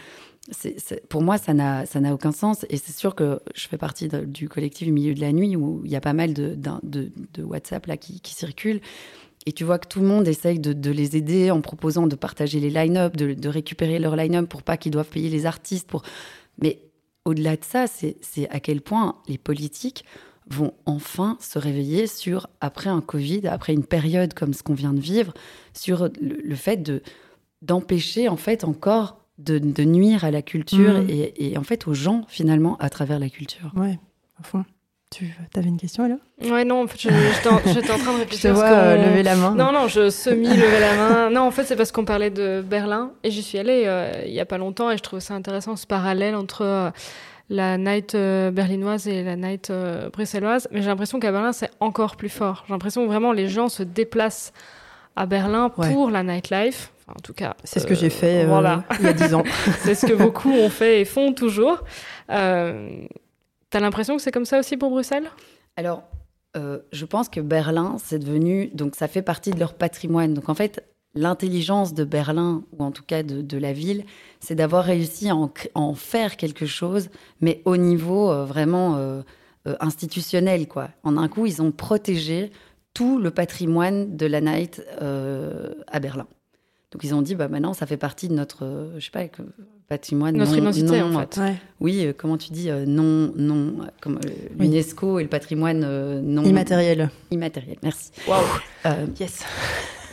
[1.10, 2.66] pour moi, ça n'a aucun sens.
[2.70, 5.82] Et c'est sûr que je fais partie de- du collectif Milieu de la Nuit où
[5.86, 8.82] il y a pas mal de, de WhatsApp là, qui, qui circulent.
[9.46, 12.16] Et tu vois que tout le monde essaye de, de les aider en proposant de
[12.16, 15.88] partager les line-up, de, de récupérer leur line-up pour pas qu'ils doivent payer les artistes.
[15.88, 16.04] Pour...
[16.62, 16.80] Mais
[17.26, 20.06] au-delà de ça, c'est à quel point les politiques
[20.50, 24.94] vont enfin se réveiller sur, après un Covid, après une période comme ce qu'on vient
[24.94, 25.34] de vivre,
[25.74, 27.02] sur le, le fait de
[27.62, 31.10] d'empêcher en fait encore de, de nuire à la culture Mhm.
[31.10, 33.72] et, et en fait aux gens finalement à travers la culture.
[33.76, 33.98] Ouais,
[34.38, 34.66] à fond.
[35.14, 36.16] Tu avais une question, là
[36.50, 38.54] Ouais, non, en fait, j'étais en, train de Je te réfléchir.
[38.54, 39.54] vois euh, lever la main.
[39.56, 41.30] Non, non, je semi-levais la main.
[41.30, 44.34] Non, en fait, c'est parce qu'on parlait de Berlin et j'y suis allée euh, il
[44.34, 46.90] y a pas longtemps et je trouvais ça intéressant ce parallèle entre euh,
[47.50, 49.72] la night berlinoise et la night
[50.12, 50.68] bruxelloise.
[50.72, 52.64] Mais j'ai l'impression qu'à Berlin, c'est encore plus fort.
[52.68, 54.54] J'ai l'impression que vraiment les gens se déplacent
[55.16, 55.92] à Berlin Ouais.
[55.94, 56.92] pour la nightlife.
[57.06, 58.84] Enfin, en tout cas, C'est ce que j'ai fait voilà.
[59.00, 59.44] il y a 10 ans.
[59.80, 61.80] c'est ce que beaucoup ont fait et font toujours.
[62.32, 62.90] Euh,
[63.74, 65.32] T'as l'impression que c'est comme ça aussi pour Bruxelles?
[65.78, 66.04] Alors,
[66.56, 70.36] euh, je pense que Berlin, c'est devenu, donc ça fait partie de leur patrimoine.
[70.36, 74.06] Donc en fait, l'intelligence de Berlin, ou en tout cas de, la ville,
[74.40, 77.10] c'est d'avoir réussi à en, faire quelque chose,
[77.42, 79.24] mais au niveau euh, vraiment euh,
[79.80, 80.68] institutionnel.
[80.68, 80.90] Quoi.
[81.02, 82.52] En un coup, ils ont protégé
[82.94, 86.28] tout le patrimoine de la night à Berlin.
[86.92, 89.24] Donc ils ont dit, bah maintenant, ça fait partie de notre, je sais pas,
[89.98, 90.36] patrimoine.
[90.36, 91.38] Notre non- identité, non- en fait.
[91.38, 91.56] Ouais.
[91.80, 94.30] Oui, euh, comment tu dis, euh, non, non, comme euh,
[94.60, 94.68] Oui.
[94.68, 95.82] l'UNESCO et le patrimoine
[96.22, 97.10] non Immatériel.
[97.32, 97.78] immatériel.
[97.84, 98.12] Merci.
[98.28, 98.44] Waouh
[99.20, 99.44] Yes.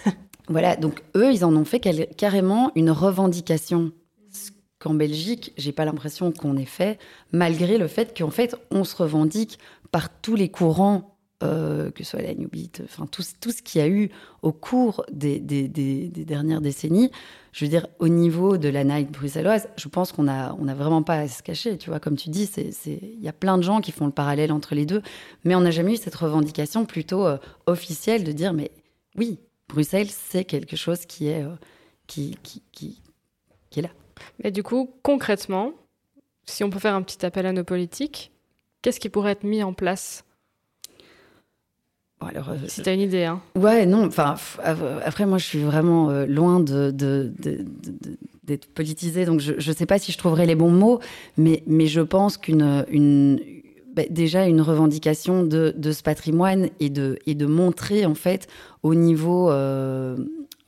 [0.49, 1.81] voilà, donc eux, ils en ont fait
[2.17, 3.93] carrément une revendication.
[4.33, 6.99] Ce qu'en Belgique, j'ai pas l'impression qu'on ait fait,
[7.33, 9.59] malgré le fait qu'en fait, on se revendique
[9.93, 13.63] par tous les courants, euh, que ce soit la New Beat, enfin tout, tout ce
[13.63, 14.11] qu'il y a eu
[14.43, 15.69] au cours des, des-
[16.09, 17.11] dernières décennies.
[17.53, 20.75] Je veux dire, au niveau de la night bruxelloise, je pense qu'on a, on a
[20.75, 21.79] vraiment pas à se cacher.
[21.79, 22.49] Tu vois, comme tu dis,
[22.87, 25.03] il y a plein de gens qui font le parallèle entre les deux,
[25.45, 28.71] mais on n'a jamais eu cette revendication plutôt euh, officielle de dire, mais
[29.17, 31.55] oui, Bruxelles, c'est quelque chose qui est, euh,
[32.07, 33.01] qui, qui, qui,
[33.71, 33.91] qui est là.
[34.45, 35.73] Mais du coup, concrètement,
[36.45, 38.31] si on peut faire un petit appel à nos politiques,
[38.83, 40.25] qu'est-ce qui pourrait être mis en place
[42.21, 43.41] Bon, alors, euh, Si t'as une idée, hein.
[43.57, 44.35] Ouais, non, enfin,
[45.05, 49.41] après, moi, je suis vraiment euh, loin de, de- de- de- de- d'être politisée, donc
[49.41, 51.01] je ne sais pas si je trouverai les bons mots,
[51.37, 52.85] mais, mais je pense qu'une.
[52.91, 53.41] Une,
[53.95, 58.47] bah, déjà, une revendication de, de ce patrimoine et de, et de montrer, en fait,
[58.85, 60.17] au niveau, euh,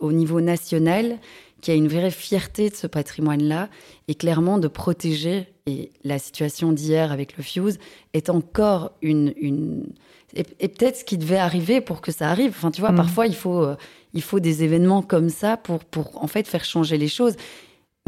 [0.00, 1.18] au niveau national,
[1.62, 3.70] qu'il y a une vraie fierté de ce patrimoine-là,
[4.09, 5.46] et clairement de protéger.
[5.66, 7.79] Et la situation d'hier avec le Fuse
[8.12, 9.33] est encore une.
[9.40, 9.87] une
[10.35, 12.51] et, et peut-être ce qui devait arriver pour que ça arrive.
[12.51, 12.96] Enfin, tu vois, Mhm.
[12.96, 13.77] parfois, il faut, euh,
[14.12, 17.37] il faut des événements comme ça pour, pour en fait faire changer les choses.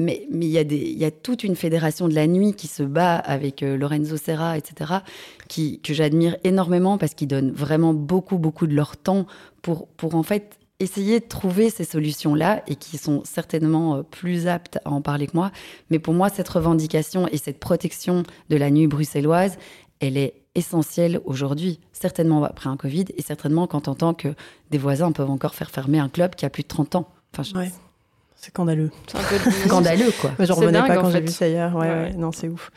[0.00, 2.66] Mais mais il y, a des- y a toute une fédération de la nuit qui
[2.66, 4.92] se bat avec euh, Lorenzo Serra, etc.,
[5.48, 9.26] qui, que j'admire énormément parce qu'ils donnent vraiment beaucoup, beaucoup de leur temps
[9.62, 14.46] pour, pour en fait essayer de trouver ces solutions-là et qui sont certainement euh, plus
[14.46, 15.50] aptes à en parler que moi.
[15.90, 19.56] Mais pour moi, cette revendication et cette protection de la nuit bruxelloise,
[20.00, 24.28] elle est essentielle aujourd'hui, certainement après un Covid et certainement quand on entend que
[24.70, 27.08] des voisins peuvent encore faire fermer un club qui a plus de 30 ans.
[27.32, 27.72] Enfin, je- Ouais.
[28.36, 28.90] C'est scandaleux.
[29.06, 30.30] C'est un peu scandaleux, quoi.
[30.36, 31.74] C'est revenais dingue, pas quand j'ai vu ça hier.
[31.74, 32.12] Ouais, Ouais, ouais, ouais.
[32.14, 32.70] non, c'est ouf.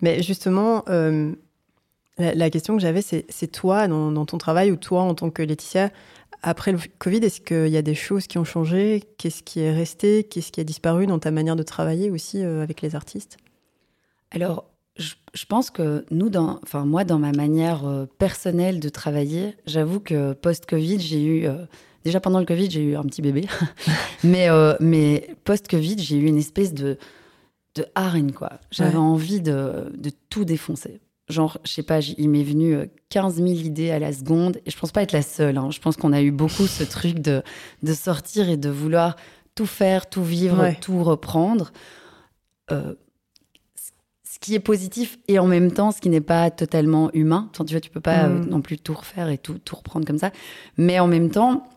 [0.00, 1.32] Mais justement, euh,
[2.18, 5.14] la, la question que j'avais, c'est c'est toi, dans, dans ton travail, ou toi, en
[5.14, 5.90] tant que Laetitia,
[6.42, 9.02] après le Covid, est-ce qu'il y a des choses qui ont changé?
[9.18, 10.24] Qu'est-ce qui est resté?
[10.24, 13.36] Qu'est-ce qui a disparu dans ta manière de travailler aussi euh, avec les artistes?
[14.30, 14.64] Alors,
[14.96, 19.54] je, je pense que nous, dans, enfin moi, dans ma manière euh, personnelle de travailler,
[19.66, 21.64] j'avoue que post-Covid, j'ai eu euh,
[22.04, 23.46] déjà pendant le Covid, j'ai eu un petit bébé,
[24.24, 26.98] mais euh, mais post-Covid, j'ai eu une espèce de
[27.74, 28.60] de hargne quoi.
[28.70, 28.96] J'avais Ouais.
[28.96, 31.00] envie de, de tout défoncer.
[31.32, 34.58] Genre, je sais pas, il m'est venu euh, 15 000 idées à la seconde.
[34.66, 35.56] Et je pense pas être la seule.
[35.58, 35.70] hein.
[35.70, 37.42] Je pense qu'on a eu beaucoup ce truc de,
[37.82, 39.16] de sortir et de vouloir
[39.54, 40.78] tout faire, tout vivre, Ouais.
[40.80, 41.72] tout reprendre.
[42.70, 42.94] Euh,
[44.24, 47.48] ce qui est positif et en même temps ce qui n'est pas totalement humain.
[47.50, 48.32] Enfin, tu vois, tu peux pas Mm.
[48.32, 50.30] euh, non plus tout refaire et tout, tout reprendre comme ça.
[50.78, 51.68] Mais en même temps,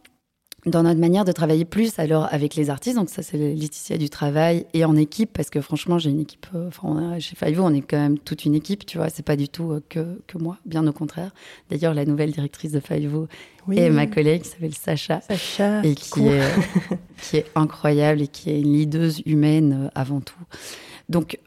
[0.66, 4.10] dans notre manière de travailler plus alors avec les artistes, donc ça c'est Laetitia du
[4.10, 7.74] travail et en équipe parce que franchement j'ai une équipe, euh, enfin chez Five on
[7.74, 10.38] est quand même toute une équipe, tu vois, c'est pas du tout euh, que, que
[10.40, 11.32] moi, bien au contraire.
[11.70, 13.28] D'ailleurs la nouvelle directrice de Five
[13.68, 13.78] Oui.
[13.78, 15.84] est ma collègue qui s'appelle Sacha Sacha.
[15.84, 16.28] et qui cool.
[16.30, 16.42] est,
[17.22, 20.34] qui est incroyable et qui est une leaduse humaine euh, avant tout.
[21.10, 21.38] Donc,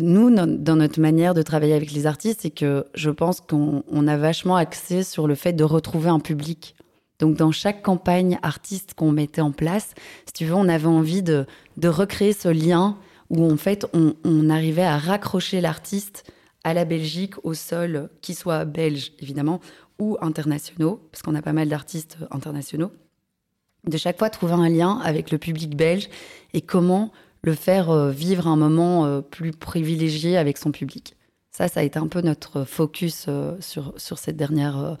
[0.00, 3.82] nous, no- dans notre manière de travailler avec les artistes, c'est que je pense qu'on
[3.90, 6.76] on a vachement axé sur le fait de retrouver un public.
[7.18, 9.94] Donc dans chaque campagne artiste qu'on mettait en place,
[10.26, 11.46] si tu veux, on avait envie de,
[11.84, 12.96] recréer ce lien
[13.30, 16.24] où en fait on, on arrivait à raccrocher l'artiste
[16.64, 19.60] à la Belgique, au sol, qui soit belge évidemment,
[19.98, 22.92] ou internationaux, parce qu'on a pas mal d'artistes internationaux.
[23.84, 26.08] De chaque fois trouver un lien avec le public belge
[26.52, 31.16] et comment le faire euh, vivre un moment euh, plus privilégié avec son public.
[31.50, 34.96] Ça, ça a été un peu notre focus euh, sur, sur cette, dernière,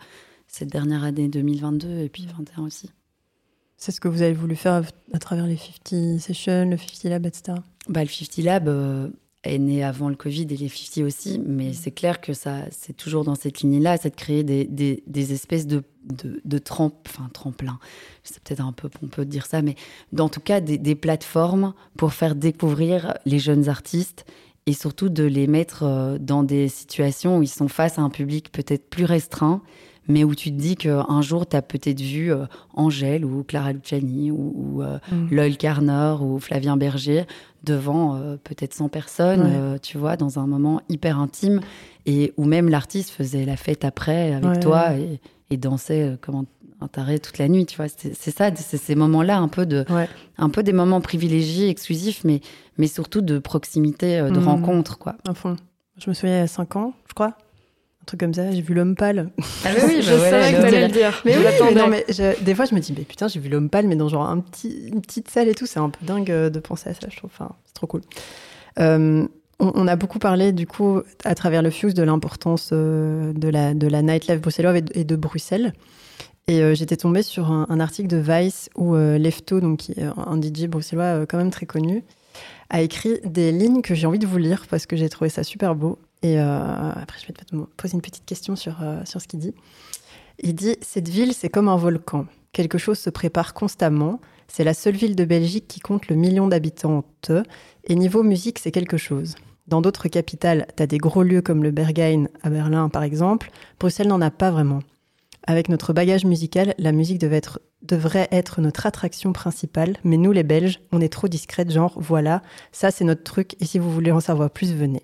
[0.48, 2.90] cette dernière année 2022 et puis 2021 aussi.
[3.76, 4.82] C'est ce que vous avez voulu faire
[5.12, 7.58] à travers les 50 Sessions, le 50 Lab, etc.
[7.88, 9.12] Bah, le 50 Lab
[9.44, 12.96] est né avant le Covid et les 50 aussi, mais c'est clair que ça, c'est
[12.96, 17.30] toujours dans cette ligne-là, c'est de créer des, des, des espèces de, de, de enfin,
[17.32, 17.78] tremplin.
[18.24, 19.76] C'est peut-être un peu pompeux de dire ça, mais
[20.18, 24.24] en tout cas des, des plateformes pour faire découvrir les jeunes artistes
[24.66, 28.10] et surtout de les mettre euh, dans des situations où ils sont face à un
[28.10, 29.62] public peut-être plus restreint,
[30.08, 33.72] mais où tu te dis qu'un jour, tu as peut-être vu euh, Angèle ou Clara
[33.72, 35.56] Luciani ou, ou euh, mm.
[35.56, 37.24] Carner ou Flavien Berger
[37.64, 41.60] devant peut-être 100 personnes, tu vois, dans un moment hyper intime,
[42.06, 46.46] et où même l'artiste faisait la fête après avec toi et, et, dansait comme
[46.80, 47.88] un taré toute la nuit, tu vois.
[47.88, 49.84] C'est ça, c'est ces moments-là, un peu de,
[50.38, 52.40] un peu des moments privilégiés, exclusifs, mais,
[52.76, 54.48] mais surtout de proximité, euh, de mmh.
[54.48, 55.16] rencontre, quoi.
[55.28, 55.56] À fond.
[55.98, 57.36] Je me souviens il y a 5 ans, je crois.
[58.08, 59.28] Truc comme ça, j'ai vu l'homme pâle.
[59.64, 61.20] Ah oui, je bah savais que t'allais le dire.
[61.24, 62.06] Mais, oui, non, mais
[62.40, 64.40] des fois, je me dis, mais putain, j'ai vu l'homme pâle, mais dans genre un
[64.40, 67.06] petit, une petite salle et tout, c'est un peu dingue euh, de penser à ça,
[67.10, 67.30] je trouve.
[67.32, 68.00] Enfin, c'est trop cool.
[68.80, 69.28] Euh,
[69.60, 73.86] on, a beaucoup parlé, du coup, à travers le Fuse, de l'importance de, la, de
[73.86, 75.74] la nightlife bruxelloise et de Bruxelles.
[76.48, 80.02] Et euh, j'étais tombée sur un, article de Vice où euh, Lefto, donc qui est
[80.02, 82.02] un DJ bruxellois euh, quand même très connu,
[82.70, 85.44] a écrit des lignes que j'ai envie de vous lire parce que j'ai trouvé ça
[85.44, 85.98] super beau.
[86.22, 89.54] Et après, je vais te poser une petite question sur, sur ce qu'il dit.
[90.40, 92.26] Il dit Cette ville, c'est comme un volcan.
[92.52, 94.20] Quelque chose se prépare constamment.
[94.48, 97.04] C'est la seule ville de Belgique qui compte le million d'habitants.
[97.84, 99.36] Et niveau musique, c'est quelque chose.
[99.66, 103.50] Dans d'autres capitales, tu as des gros lieux comme le Berghain à Berlin, par exemple.
[103.78, 104.80] Bruxelles n'en a pas vraiment.
[105.46, 110.32] Avec notre bagage musical, la musique devait être, devrait être notre attraction principale, mais nous
[110.32, 113.90] les Belges, on est trop discrètes, genre voilà, ça c'est notre truc, et si vous
[113.90, 115.02] voulez en savoir plus, venez.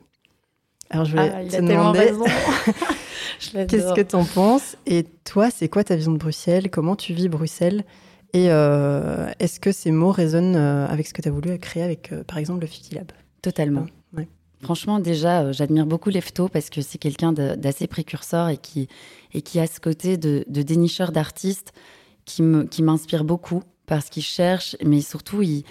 [0.90, 2.12] Alors je vais ah, te demander,
[3.68, 6.70] qu'est-ce que tu en penses Et toi, c'est quoi ta vision de Bruxelles?
[6.70, 7.85] Comment tu vis Bruxelles?
[8.33, 11.83] Et euh, est-ce que ces mots résonnent euh, avec ce que tu as voulu créer
[11.85, 13.12] avec, euh, par exemple, le 50 Lab?
[13.42, 13.87] Totalement.
[14.62, 18.88] Franchement, déjà, j'admire beaucoup Lefto parce que c'est quelqu'un d'assez précurseur et qui,
[19.35, 21.75] et qui a ce côté de, dénicheur d'artistes
[22.25, 25.64] qui m'inspire qui beaucoup parce qu'il cherche, mais surtout, il,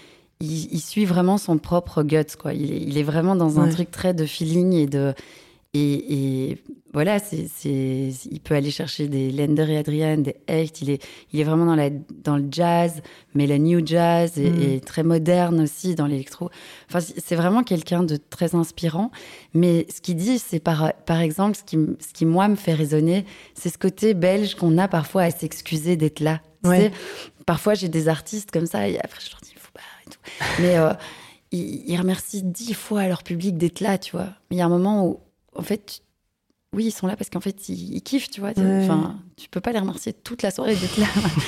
[0.44, 2.36] il, suit vraiment son propre guts.
[2.40, 2.54] Quoi.
[2.54, 5.14] Il, est, vraiment dans un truc très de feeling et de,
[5.76, 6.60] et,
[6.94, 10.84] voilà, c'est, il peut aller chercher des Lender et Adrian, des Hecht.
[10.84, 13.02] Il est, il est vraiment dans, la, dans le jazz,
[13.34, 14.82] mais la new jazz est, mm.
[14.82, 16.52] très moderne aussi dans l'électro.
[16.88, 19.10] Enfin, c'est vraiment quelqu'un de très inspirant.
[19.56, 22.76] Mais ce qu'il dit, c'est par, par exemple, ce qui, ce qui moi me fait
[22.76, 23.26] résonner,
[23.56, 26.42] c'est ce côté belge qu'on a parfois à s'excuser d'être là.
[27.48, 29.53] parfois, j'ai des artistes comme ça, et après, je leur dis,
[30.60, 30.94] Mais euh,
[31.52, 34.30] ils remercient dix fois leur public d'être là, tu vois.
[34.50, 35.20] Mais il y a un moment où
[35.56, 36.02] en fait,
[36.74, 38.50] oui, ils sont là parce qu'en fait, ils, kiffent, tu vois.
[38.50, 41.06] Enfin, tu peux pas les remercier toute la soirée d'être là.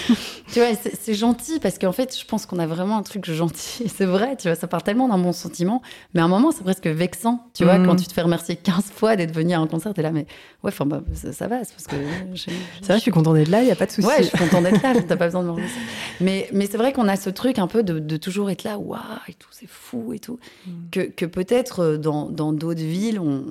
[0.54, 3.90] tu vois, c'est gentil parce qu'en fait, je pense qu'on a vraiment un truc gentil.
[3.96, 5.82] C'est vrai, tu vois, ça part tellement d'un bon sentiment.
[6.14, 8.00] Mais à un moment, c'est presque vexant, tu vois, quand mm.
[8.00, 10.28] tu te fais remercier 15 fois d'être venu à un concert, t'es là, mais
[10.64, 11.96] ouais, enfin, bah, ça, va, c'est parce que.
[12.36, 12.52] C'est
[12.86, 14.08] vrai, je suis content d'être là, il y a pas de souci.
[14.08, 15.82] Ouais, je suis content d'être là, t'as pas besoin de me remercier.
[16.22, 19.00] Mais, mais c'est vrai qu'on a ce truc un peu de, toujours être là, waouh,
[19.28, 20.40] et tout, c'est fou et tout.
[20.68, 20.72] Mm.
[20.92, 23.44] Que, que peut-être euh, dans d'autres villes, on,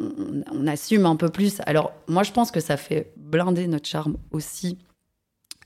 [0.52, 4.16] on assume un peu plus alors, moi, je pense que ça fait blinder notre charme
[4.30, 4.78] aussi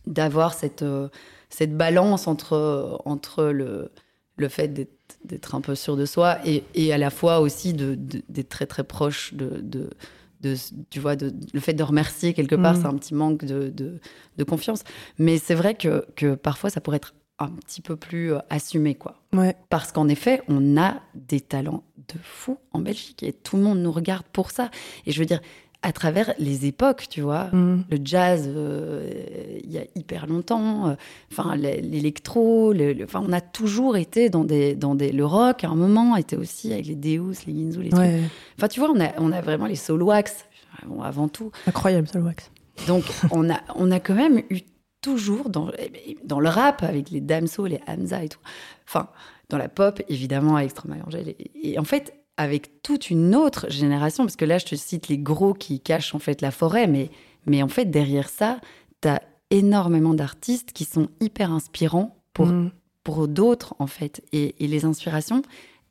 [0.06, 1.08] d'avoir cette, euh,
[1.50, 3.90] cette balance entre, entre le,
[4.36, 4.68] le fait
[5.24, 8.84] d'être un peu sûr de soi et, et à la fois aussi d'être très, très
[8.84, 9.90] proche de, de,
[10.40, 10.54] de,
[10.90, 12.80] tu vois, de, le fait de remercier quelque part, mmh.
[12.80, 14.84] c'est un petit manque de, de confiance.
[15.18, 18.94] Mais c'est vrai que, que, parfois, ça pourrait être un petit peu plus euh, assumé,
[18.94, 19.20] quoi.
[19.32, 19.56] Ouais.
[19.68, 23.78] Parce qu'en effet, on a des talents de fou en Belgique et tout le monde
[23.78, 24.70] nous regarde pour ça.
[25.06, 25.40] Et je veux dire,
[25.82, 27.44] à travers les époques, tu vois.
[27.52, 27.84] Mm.
[27.90, 29.10] Le jazz, euh,
[29.62, 30.88] il y a hyper longtemps.
[30.88, 30.94] Euh,
[31.30, 32.74] enfin, l'électro.
[33.04, 35.12] enfin, on a toujours été dans des, dans des.
[35.12, 38.06] Le rock, à un moment, était aussi avec les Deus, les Ginzu, les trucs.
[38.56, 40.46] Enfin, tu vois, on a, on a vraiment les Soloax,
[41.02, 41.52] avant tout.
[41.66, 42.50] Incroyable, Soloax.
[42.86, 44.60] Donc, on a, on a quand même eu
[45.00, 45.70] toujours dans,
[46.24, 48.40] dans le rap, avec les Damso, les Hamza et tout.
[48.86, 49.08] Enfin,
[49.48, 51.34] dans la pop, évidemment, avec Stromae Angèle.
[51.62, 55.18] et en fait, avec toute une autre génération, parce que là, je te cite les
[55.18, 57.10] gros qui cachent en fait la forêt, mais,
[57.46, 58.60] mais en fait, derrière ça,
[59.02, 59.20] tu as
[59.50, 62.70] énormément d'artistes qui sont hyper inspirants pour, mm.
[63.02, 64.22] pour d'autres, en fait.
[64.32, 65.42] Et, les inspirations,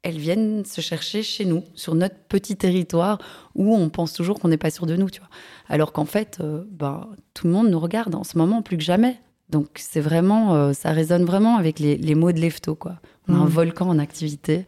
[0.04, 3.20] elles viennent se chercher chez nous, sur notre petit territoire
[3.54, 5.30] où on pense toujours qu'on n'est pas sûr de nous, tu vois.
[5.68, 8.84] Alors qu'en fait, euh, ben, tout le monde nous regarde en ce moment plus que
[8.84, 9.20] jamais.
[9.50, 13.02] Donc c'est vraiment, euh, ça résonne vraiment avec les, les mots de Lefto, quoi.
[13.28, 13.50] On a un mm.
[13.50, 14.66] volcan en activité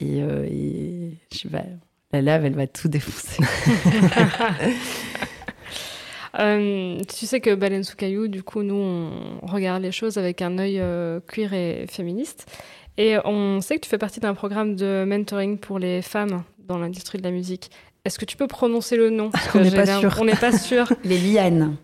[0.00, 1.64] et, euh, et je sais pas,
[2.12, 3.42] la lave, elle va tout défoncer.
[6.38, 10.42] Euh, tu sais que Baleine sous caillou, du coup, nous, on regarde les choses avec
[10.42, 12.46] un œil euh, queer et féministe.
[12.96, 16.78] Et on sait que tu fais partie d'un programme de mentoring pour les femmes dans
[16.78, 17.70] l'industrie de la musique.
[18.04, 19.30] Est-ce que tu peux prononcer le nom?
[19.54, 20.16] On n'est pas sûr.
[20.20, 20.92] On n'est pas sûr.
[21.04, 21.76] les lianes.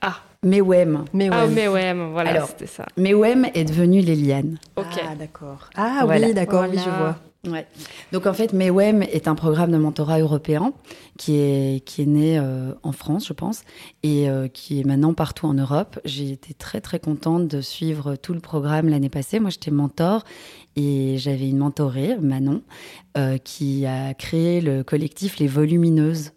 [0.00, 0.16] Ah.
[0.44, 1.04] Mewem.
[1.30, 2.86] Ah, Mewem, voilà, c'était ça.
[2.96, 4.58] Mewem est devenu les lianes.
[4.74, 5.00] Ok.
[5.00, 5.70] Ah, d'accord.
[5.76, 7.16] Ah oui, d'accord, oui, je vois.
[7.48, 7.66] Ouais.
[8.12, 10.72] Donc en fait, MEWEM est un programme de mentorat européen
[11.18, 13.64] qui est, qui est né euh, en France, je pense,
[14.04, 15.98] et euh, qui est maintenant partout en Europe.
[16.04, 19.40] J'ai été très très contente de suivre tout le programme l'année passée.
[19.40, 20.22] Moi, j'étais mentor
[20.76, 22.62] et j'avais une mentorée, Manon,
[23.18, 26.30] euh, qui a créé le collectif Les Volumineuses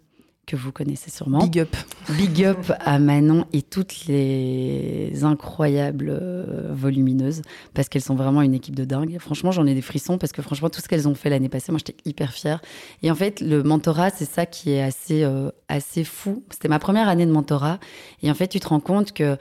[0.46, 1.38] que vous connaissez sûrement.
[1.38, 1.76] Big up.
[2.10, 7.42] Big up à Manon et toutes les incroyables euh, volumineuses,
[7.74, 9.18] parce qu'elles sont vraiment une équipe de dingue.
[9.18, 11.72] Franchement, j'en ai des frissons, parce que franchement, tout ce qu'elles ont fait l'année passée,
[11.72, 12.62] moi, j'étais hyper fière.
[13.02, 16.44] Et en fait, le mentorat, c'est ça qui est assez, euh, assez fou.
[16.50, 17.80] C'était ma première année de mentorat.
[18.22, 19.36] Et en fait, tu te rends compte que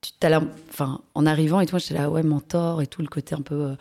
[0.00, 3.34] tu as enfin, en arrivant et toi, j'étais là, ouais, mentor et tout, le côté
[3.34, 3.54] un peu...
[3.54, 3.74] Euh,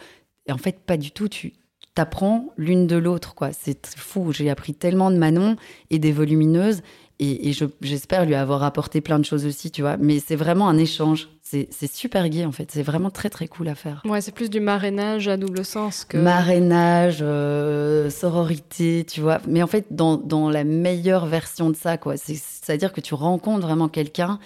[0.46, 1.28] et en fait, pas du tout.
[1.28, 1.54] Tu,
[1.98, 3.50] t'apprends l'une de l'autre, quoi.
[3.52, 4.32] C'est fou.
[4.32, 5.56] J'ai appris tellement de Manon
[5.90, 6.84] et des volumineuses.
[7.20, 9.98] Et, j'espère lui avoir apporté plein de choses aussi, tu vois.
[9.98, 11.30] Mais c'est vraiment un échange.
[11.42, 12.70] C'est super gai, en fait.
[12.72, 14.04] C'est vraiment très, très cool à faire.
[14.06, 16.18] Ouais, c'est plus du marrainage à double sens que.
[16.18, 19.40] Marrainage, euh, sororité, tu vois.
[19.48, 22.16] Mais en fait, dans, dans la meilleure version de ça, quoi.
[22.18, 24.38] C'est-à-dire que tu rencontres vraiment quelqu'un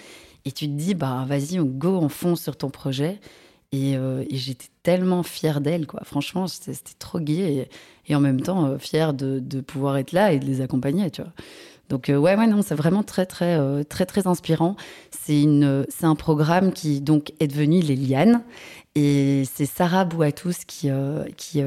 [0.46, 3.20] et tu te dis, bah, vas-y, on go, on fonce sur ton projet.
[3.74, 6.00] Euh, et, j'étais tellement fière d'elle, quoi.
[6.04, 7.68] Franchement, c'était trop gai
[8.08, 11.22] et, en même temps euh, fière de, pouvoir être là et de les accompagner, tu
[11.22, 11.32] vois.
[11.88, 14.76] Donc euh, ouais, ouais, non, c'est vraiment très, très, très, très inspirant.
[15.10, 18.42] C'est une, un programme qui donc est devenu les lianes
[18.94, 20.90] et c'est Sarah Bouatous qui,
[21.36, 21.62] qui,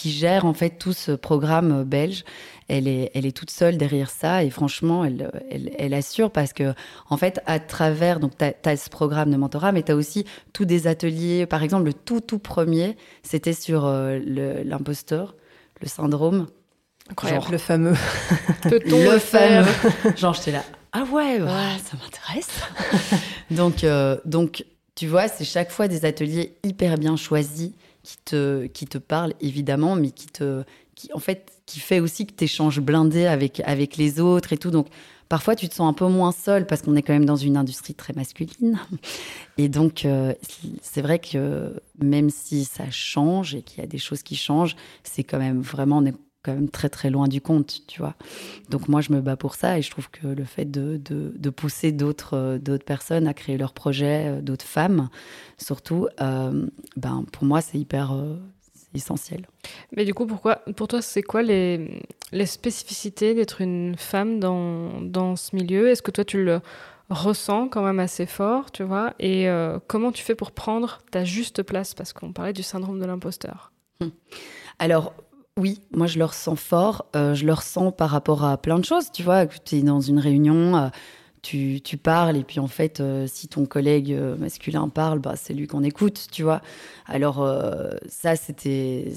[0.00, 2.24] qui gère en fait tout ce programme belge.
[2.68, 5.30] Elle est, elle est toute seule derrière ça et franchement, elle,
[5.76, 6.72] elle, assure parce que,
[7.10, 10.24] en fait, à travers, donc, tu as, ce programme de mentorat, mais tu as aussi
[10.54, 11.44] tous des ateliers.
[11.44, 14.18] Par exemple, le tout, tout premier, c'était sur euh,
[14.64, 15.34] l'imposteur,
[15.82, 16.46] le, syndrome.
[17.10, 17.46] Incroyable.
[17.50, 17.94] le fameux.
[18.64, 19.66] le fameux.
[20.16, 20.62] Genre, j'étais là.
[20.92, 22.60] Ah ouais, ça m'intéresse.
[23.50, 27.72] donc, euh, donc, tu vois, c'est chaque fois des ateliers hyper bien choisis
[28.10, 30.64] qui te, qui te parle évidemment, mais qui te,
[30.96, 34.56] qui, en fait, qui fait aussi que tu échanges blindé avec, avec les autres et
[34.56, 34.72] tout.
[34.72, 34.88] Donc,
[35.28, 37.56] parfois, tu te sens un peu moins seul parce qu'on est quand même dans une
[37.56, 38.80] industrie très masculine.
[39.58, 40.34] Et donc, euh,
[40.82, 44.74] c'est vrai que même si ça change et qu'il y a des choses qui changent,
[45.04, 46.02] c'est quand même vraiment,
[46.42, 48.14] quand même très très loin du compte, tu vois.
[48.70, 51.32] Donc moi, je me bats pour ça et je trouve que le fait de, de,
[51.36, 55.08] de pousser d'autres euh, d'autres personnes à créer leurs projets, euh, d'autres femmes
[55.58, 58.14] surtout, euh, ben pour moi, c'est hyper
[58.94, 59.46] essentiel.
[59.94, 65.02] Mais du coup, pourquoi, pour toi, c'est quoi les, les spécificités d'être une femme dans,
[65.02, 65.88] dans ce milieu?
[65.88, 66.60] Est-ce que toi, tu le
[67.10, 69.12] ressens quand même assez fort, tu vois?
[69.18, 69.48] Et
[69.86, 71.92] comment tu fais pour prendre ta juste place?
[71.94, 73.70] Parce qu'on parlait du syndrome de l'imposteur.
[74.00, 74.10] Hum.
[74.78, 75.12] Alors,
[75.58, 77.06] oui, moi je le ressens fort.
[77.16, 79.10] Euh, je le ressens par rapport à plein de choses.
[79.12, 80.90] Tu vois, tu es dans une réunion,
[81.54, 85.54] euh, tu, parles, et puis en fait, euh, si ton collègue masculin parle, bah, c'est
[85.54, 86.60] lui qu'on écoute, tu vois.
[87.06, 87.46] Alors,
[88.08, 89.12] ça, c'était.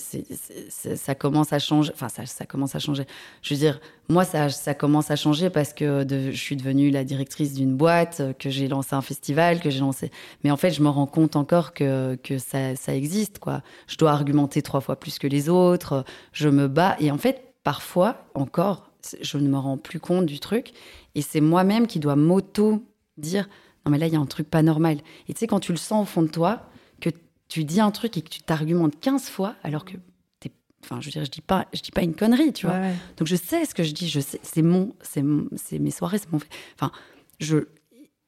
[0.69, 1.91] Ça commence à changer.
[1.93, 3.05] Enfin, ça, commence à changer.
[3.41, 7.53] Je veux dire, moi, ça, commence à changer parce que je suis devenue la directrice
[7.53, 10.12] d'une boîte, que j'ai lancé un festival, que j'ai lancé.
[10.43, 13.62] Mais en fait, je me rends compte encore que, que ça, ça existe, quoi.
[13.88, 16.95] Je dois argumenter trois fois plus que les autres, je me bats.
[16.99, 20.72] Et en fait, parfois, encore, je ne me rends plus compte du truc.
[21.16, 22.84] Et c'est moi-même qui dois m'auto
[23.18, 23.48] dire
[23.86, 25.00] non, mais là, il y a un truc pas normal.
[25.28, 26.70] Et tu sais, quand tu le sens au fond de toi,
[27.02, 27.10] que
[27.50, 29.98] tu dis un truc et que tu t'argumentes 15 fois, alors que
[30.86, 32.78] Enfin, je veux dire, je dis pas, je dis pas une connerie, tu vois.
[33.16, 35.24] Donc je sais ce que je dis, je sais, c'est mon, c'est,
[35.56, 36.39] c'est mes soirées, c'est mon.
[36.76, 36.92] Enfin,
[37.39, 37.68] je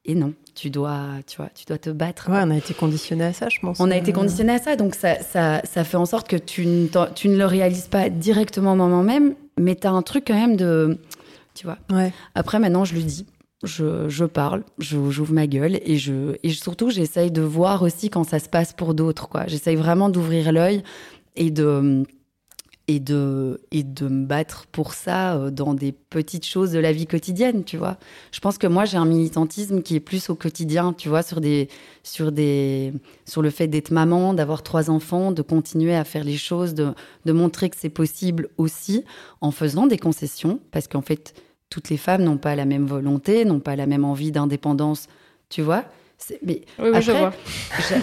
[0.06, 2.30] et non, tu dois, tu vois, tu dois te battre.
[2.30, 3.80] Ouais, on a été conditionné à ça, je pense.
[3.80, 6.68] On a été conditionné à ça, donc ça, ça, ça fait en sorte que tu
[6.68, 10.26] ne, tu ne le réalises pas directement au moment même, mais tu as un truc
[10.28, 10.98] quand même de,
[11.54, 11.78] tu vois.
[11.92, 12.14] Ouais.
[12.36, 13.26] Après, maintenant, je lui dis,
[13.64, 18.24] je, je parle, j'ouvre ma gueule et je, et surtout, j'essaye de voir aussi quand
[18.24, 19.46] ça se passe pour d'autres, quoi.
[19.48, 20.84] J'essaye vraiment d'ouvrir l'œil
[21.36, 22.04] et de
[22.88, 26.92] et de, et de me battre pour ça euh, dans des petites choses de la
[26.92, 27.98] vie quotidienne, tu vois.
[28.32, 31.42] Je pense que moi, j'ai un militantisme qui est plus au quotidien, tu vois, sur,
[31.42, 31.68] des,
[32.04, 32.94] sur, des,
[33.26, 36.94] sur le fait d'être maman, d'avoir trois enfants, de continuer à faire les choses, de,
[37.26, 39.04] de montrer que c'est possible aussi
[39.42, 41.34] en faisant des concessions, parce qu'en fait,
[41.72, 45.08] toutes les femmes n'ont pas la même volonté, n'ont pas la même envie d'indépendance,
[45.50, 45.86] tu vois.
[46.44, 46.92] Mais oui,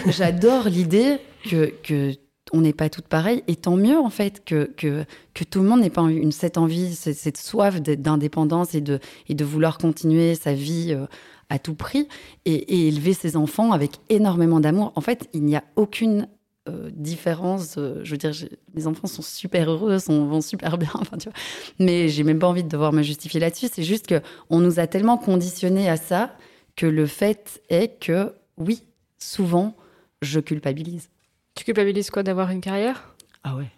[0.07, 1.17] j'adore l'idée
[1.49, 2.13] que, que
[2.53, 3.43] on n'est pas toutes pareilles.
[3.47, 5.05] Et tant mieux, en fait, que, que,
[5.49, 9.43] tout le monde n'ait pas une, cette envie, cette, soif d'indépendance et de, et de
[9.43, 11.05] vouloir continuer sa vie euh,
[11.49, 12.07] à tout prix
[12.45, 14.93] et, élever ses enfants avec énormément d'amour.
[14.95, 16.27] En fait, il n'y a aucune
[16.69, 17.75] euh, différence.
[17.77, 18.31] Euh, je veux dire,
[18.75, 20.91] mes enfants sont super heureux, sont, vont super bien.
[20.95, 21.37] Enfin, tu vois.
[21.79, 23.67] Mais j'ai même pas envie de devoir me justifier là-dessus.
[23.73, 26.37] C'est juste que on nous a tellement conditionnés à ça
[26.75, 28.83] que le fait est que, oui,
[29.17, 29.75] souvent,
[30.21, 31.09] je culpabilise.
[31.55, 33.13] Tu culpabilises quoi d'avoir une carrière?
[33.43, 33.71] Ah ouais,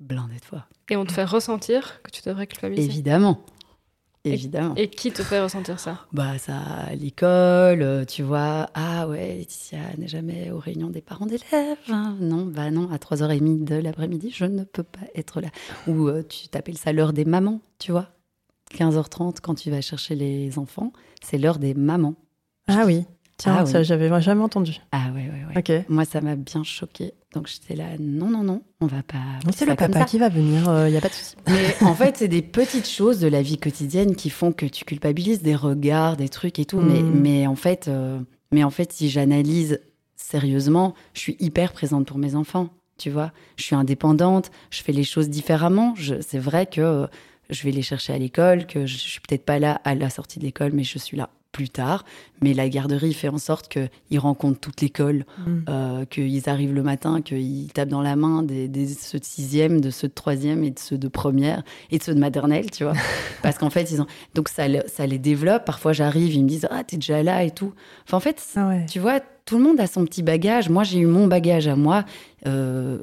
[0.00, 0.66] blindé de fois.
[0.88, 2.88] Et on te fait ressentir que tu devrais culpabiliser?
[2.88, 3.44] Évidemment.
[4.24, 4.74] Évidemment.
[4.76, 6.06] Et, qui te fait ressentir ça?
[6.12, 8.68] Bah ça, à l'école, euh, tu vois.
[8.74, 11.78] Ah ouais, Laetitia n'est jamais aux réunions des parents d'élèves.
[11.88, 12.16] Hein.
[12.20, 15.48] Non, bah non, à 3h30 de l'après-midi, je ne peux pas être là.
[15.86, 18.08] Ou euh, tu t'appelles ça l'heure des mamans, tu vois.
[18.74, 20.92] 15h30 quand tu vas chercher les enfants,
[21.22, 22.16] c'est l'heure des mamans.
[22.66, 23.06] Ah oui.
[23.38, 24.80] Tiens, ah ça, j'avais jamais entendu.
[24.90, 25.58] Ah ouais, ouais, ouais.
[25.58, 25.86] Ok.
[25.88, 27.14] Moi, ça m'a bien choqué.
[27.34, 29.38] Donc j'étais là, non, non, non, on va pas.
[29.54, 31.36] C'est le papa qui va venir, il euh, n'y a pas de souci.
[31.46, 34.84] Mais en fait, c'est des petites choses de la vie quotidienne qui font que tu
[34.84, 36.80] culpabilises, des regards, des trucs et tout.
[36.80, 37.20] Mais, hmm.
[37.20, 38.18] mais, en fait, euh,
[38.50, 39.80] mais en fait, si j'analyse
[40.16, 42.70] sérieusement, je suis hyper présente pour mes enfants.
[42.96, 45.94] Tu vois, je suis indépendante, je fais les choses différemment.
[46.20, 47.06] C'est vrai que euh,
[47.50, 50.40] je vais les chercher à l'école, que je suis peut-être pas là à la sortie
[50.40, 52.04] de l'école, mais je suis là plus tard.
[52.42, 55.58] Mais la garderie fait en sorte qu'ils rencontrent toute l'école, mm.
[55.68, 59.90] euh, qu'ils arrivent le matin, qu'ils tapent dans la main des, ceux de sixième, de
[59.90, 62.94] ceux de troisième et de ceux de première et de ceux de maternelle, tu vois.
[63.42, 64.06] Parce qu'en fait, ils ont...
[64.34, 65.64] donc ça, ça les développe.
[65.64, 67.72] Parfois, j'arrive, ils me disent Ah, t'es déjà là et tout.
[68.06, 70.68] Enfin, en fait, ah tu vois, tout le monde a son petit bagage.
[70.68, 72.04] Moi, j'ai eu mon bagage à moi.
[72.46, 72.98] Euh,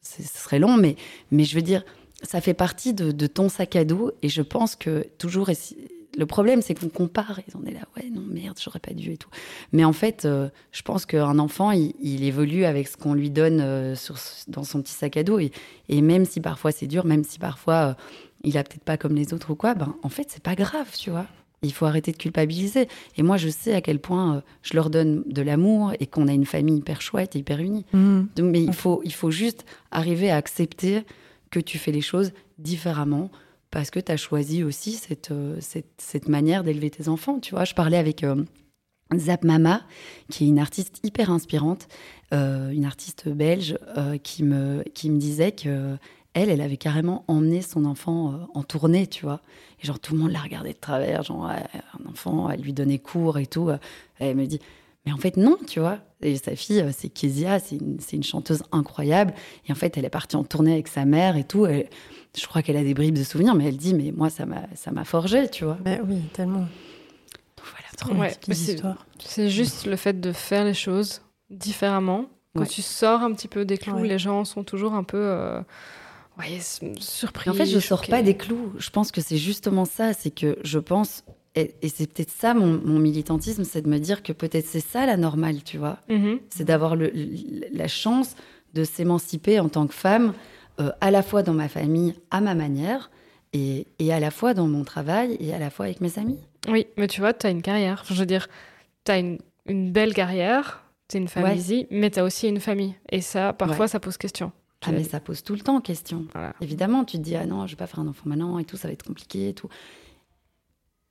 [0.00, 0.96] ce serait long, mais,
[1.30, 1.84] mais je veux dire,
[2.22, 4.12] ça fait partie de, de ton sac à dos.
[4.22, 5.50] Et je pense que toujours
[6.16, 9.12] le problème, c'est qu'on compare et on est là, ouais, non, merde, j'aurais pas dû
[9.12, 9.30] et tout.
[9.72, 13.60] Mais en fait, euh, je pense qu'un enfant, il, évolue avec ce qu'on lui donne
[13.60, 14.16] euh, sur,
[14.48, 15.38] dans son petit sac à dos.
[15.38, 15.52] Et,
[15.88, 17.94] et même si parfois c'est dur, même si parfois euh,
[18.44, 20.90] il a peut-être pas comme les autres ou quoi, ben, en fait, c'est pas grave,
[20.96, 21.26] tu vois.
[21.62, 22.88] Il faut arrêter de culpabiliser.
[23.16, 26.32] Et moi, je sais à quel point je leur donne de l'amour et qu'on a
[26.32, 27.86] une famille hyper chouette et hyper unie.
[27.92, 28.22] Mmh.
[28.42, 31.04] mais il faut, il faut juste arriver à accepter
[31.50, 33.30] que tu fais les choses différemment
[33.72, 35.00] parce que tu as choisi aussi
[35.30, 37.40] euh, cette, cette, manière d'élever tes enfants.
[37.40, 38.44] Tu vois, je parlais avec euh,
[39.16, 39.82] Zap Mama,
[40.30, 41.88] qui est une artiste hyper inspirante,
[42.32, 43.76] euh, une artiste belge,
[44.22, 45.96] qui, me, qui me disait que
[46.34, 49.42] elle, elle avait carrément emmené son enfant en tournée, tu vois.
[49.82, 52.98] Et genre, tout le monde la regardait de travers, genre, un enfant, elle lui donnait
[52.98, 53.68] cours et tout.
[54.18, 54.58] Elle me dit,
[55.04, 55.98] mais en fait, non, tu vois.
[56.22, 59.34] Et sa fille, c'est Kezia, c'est une, une, chanteuse incroyable.
[59.68, 61.66] Et en fait, elle est partie en tournée avec sa mère et tout.
[62.36, 64.62] Je crois qu'elle a des bribes de souvenirs, mais elle dit, mais moi, ça m'a,
[64.74, 65.78] ça m'a forgé, tu vois.
[65.84, 66.66] Mais oui, tellement.
[68.04, 68.32] voilà,
[69.18, 72.26] c'est juste le fait de faire les choses différemment.
[72.56, 75.60] Quand tu sors un petit peu des clous, les gens sont toujours un peu euh,
[76.98, 77.50] surpris.
[77.50, 78.72] En fait, je ne sors pas des clous.
[78.78, 80.12] Je pense que c'est justement ça.
[80.12, 81.24] C'est que je pense,
[81.54, 85.16] et, c'est peut-être ça mon, militantisme, c'est de me dire que peut-être c'est ça la
[85.16, 85.98] normale, tu vois.
[86.10, 86.40] Mm-hmm.
[86.50, 88.34] C'est d'avoir la chance
[88.74, 90.32] de s'émanciper en tant que femme
[90.80, 93.10] euh, à la fois dans ma famille, à ma manière,
[93.52, 96.38] et, à la fois dans mon travail et à la fois avec mes amis.
[96.68, 98.04] Oui, mais tu vois, tu as une carrière.
[98.08, 98.48] je veux dire,
[99.04, 102.94] tu as une, belle carrière, tu es une famille, mais tu as aussi une famille.
[103.10, 104.52] Et ça, parfois, ça pose question.
[104.84, 106.26] Ah, mais ça pose tout le temps question.
[106.60, 108.76] Évidemment, tu te dis, ah non, je vais pas faire un enfant maintenant et tout,
[108.76, 109.68] ça va être compliqué et tout.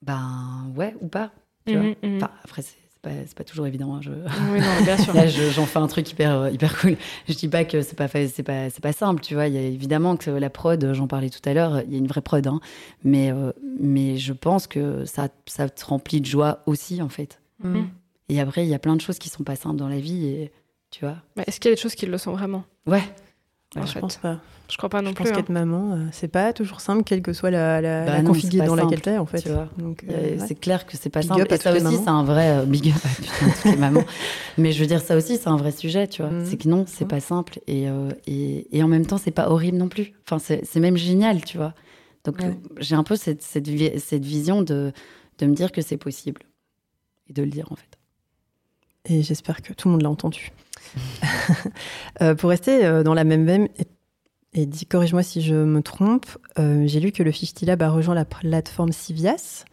[0.02, 1.32] Ben, ouais, ou pas.
[1.66, 2.16] Tu vois mmh, mmh.
[2.18, 3.96] Enfin, après, c'est c'est pas toujours évident.
[3.96, 4.12] Hein, je...
[4.12, 5.14] Oui, non, bien sûr.
[5.16, 6.98] Là, j'en fais un truc hyper, euh, hyper cool.
[7.28, 9.48] Je dis pas que c'est pas, c'est pas, c'est pas simple, tu vois.
[9.48, 11.98] Il y a évidemment que la prod, j'en parlais tout à l'heure, il y a
[11.98, 12.60] une vraie prod, hein.
[13.04, 17.40] mais, euh, mais je pense que ça, ça te remplit de joie aussi, en fait.
[17.64, 17.84] Mm.
[18.30, 20.28] Et après, il y a plein de choses qui sont pas simples dans la vie,
[20.28, 20.52] et
[20.90, 21.18] tu vois.
[21.48, 22.64] Est-ce qu'il y a des choses qui le sont vraiment?
[22.86, 23.04] Ouais.
[23.76, 24.40] Je pense pas.
[24.72, 25.26] Je crois pas non je plus.
[25.26, 25.66] Je pense qu'être hein.
[25.66, 29.18] maman, euh, c'est pas toujours simple, quelle que soit la, la, bah dans laquelle t'es,
[29.18, 29.46] en fait.
[29.48, 31.46] Euh, c'est clair que c'est pas simple.
[31.50, 34.06] Et ça aussi, c'est un vrai euh, big up à mamans.
[34.58, 36.32] Mais je veux dire, ça aussi, c'est un vrai sujet, tu vois.
[36.32, 36.46] Mm.
[36.46, 37.10] C'est que non, c'est mm.
[37.10, 37.60] pas simple.
[37.68, 37.88] Et,
[38.28, 40.14] et, et, en même temps, c'est pas horrible non plus.
[40.26, 41.74] Enfin, c'est même génial, tu vois.
[42.24, 42.38] Donc,
[42.80, 43.68] j'ai un peu cette, cette,
[44.00, 44.94] cette vision de,
[45.40, 46.44] de me dire que c'est possible.
[47.30, 47.98] Et de le dire, en fait.
[49.06, 50.52] Et j'espère que tout le monde l'a entendu.
[52.38, 53.68] pour rester dans la même veine,
[54.54, 56.26] et corrige-moi si je me trompe,
[56.58, 59.66] j'ai lu que le 50 Lab a rejoint la plateforme Civias,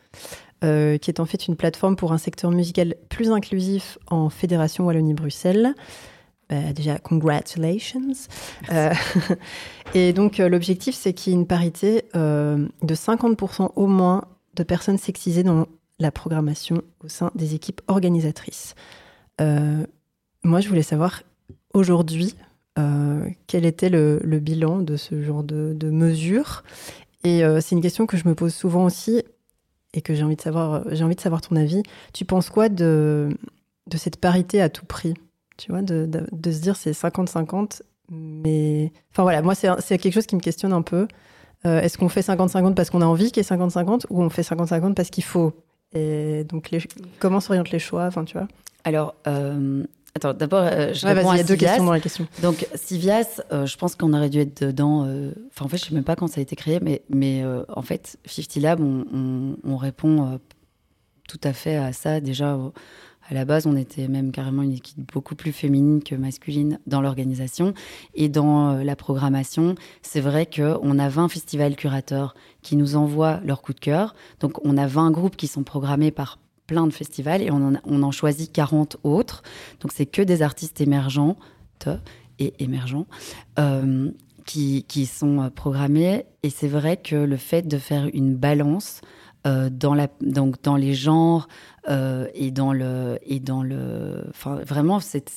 [0.63, 5.75] qui est en fait une plateforme pour un secteur musical plus inclusif en Fédération Wallonie-Bruxelles.
[6.49, 8.13] Bah, déjà, congratulations.
[8.73, 8.93] Euh,
[9.95, 14.25] et donc, euh, l'objectif, c'est qu'il y ait une parité euh, de 50% au moins
[14.55, 15.67] de personnes sexisées dans
[15.99, 18.75] la programmation au sein des équipes organisatrices.
[20.45, 21.23] Moi, je voulais savoir
[21.75, 22.35] aujourd'hui
[23.49, 26.63] quel était le, bilan de ce genre de, de mesures?
[27.25, 29.25] Et c'est une question que je me pose souvent aussi
[29.95, 30.83] et que j'ai envie de savoir.
[30.91, 31.83] J'ai envie de savoir ton avis.
[32.13, 33.37] Tu penses quoi de,
[33.95, 35.15] cette parité à tout prix?
[35.57, 36.09] Tu vois, de,
[36.45, 37.83] se dire c'est 50-50.
[38.11, 41.07] Mais enfin voilà, moi c'est quelque chose qui me questionne un peu.
[41.67, 44.31] Euh, est-ce qu'on fait 50-50 parce qu'on a envie qu'il y ait 50-50 ou on
[44.31, 45.53] fait 50-50 parce qu'il faut?
[45.93, 46.81] Et donc les,
[47.19, 48.05] comment s'orientent les choix?
[48.05, 48.49] Enfin, tu vois.
[48.85, 49.85] Alors, euh,
[50.19, 52.27] attends, d'abord, euh, je réponds Il y a deux questions dans la question.
[52.43, 55.03] Donc, Civias, je pense qu'on aurait dû être dedans.
[55.51, 57.83] Enfin, en fait, je sais même pas quand ça a été créé, mais, mais en
[57.83, 60.39] fait, 50 Lab, on, on, on répond
[61.29, 62.57] tout à fait à ça déjà
[63.31, 67.03] à la base, on était même carrément une équipe beaucoup plus féminine que masculine dans
[67.03, 67.75] l'organisation.
[68.15, 73.41] Et dans euh, la programmation, c'est vrai qu'on a 20 festivals curateurs qui nous envoient
[73.45, 74.15] leur coup de cœur.
[74.41, 76.39] Donc on a 20 groupes qui sont programmés par
[76.69, 79.43] plein de festivals et on en, on en choisit 40 autres.
[79.81, 81.37] Donc c'est que des artistes émergents
[82.39, 83.07] et émergents.
[83.59, 84.13] Euh,
[84.45, 86.25] qui, qui, sont euh, programmés.
[86.43, 89.03] Et c'est vrai que le fait de faire une balance
[89.47, 91.49] euh, dans, la, donc dans les genres
[91.89, 95.31] euh, et dans le et dans le enfin vraiment cet,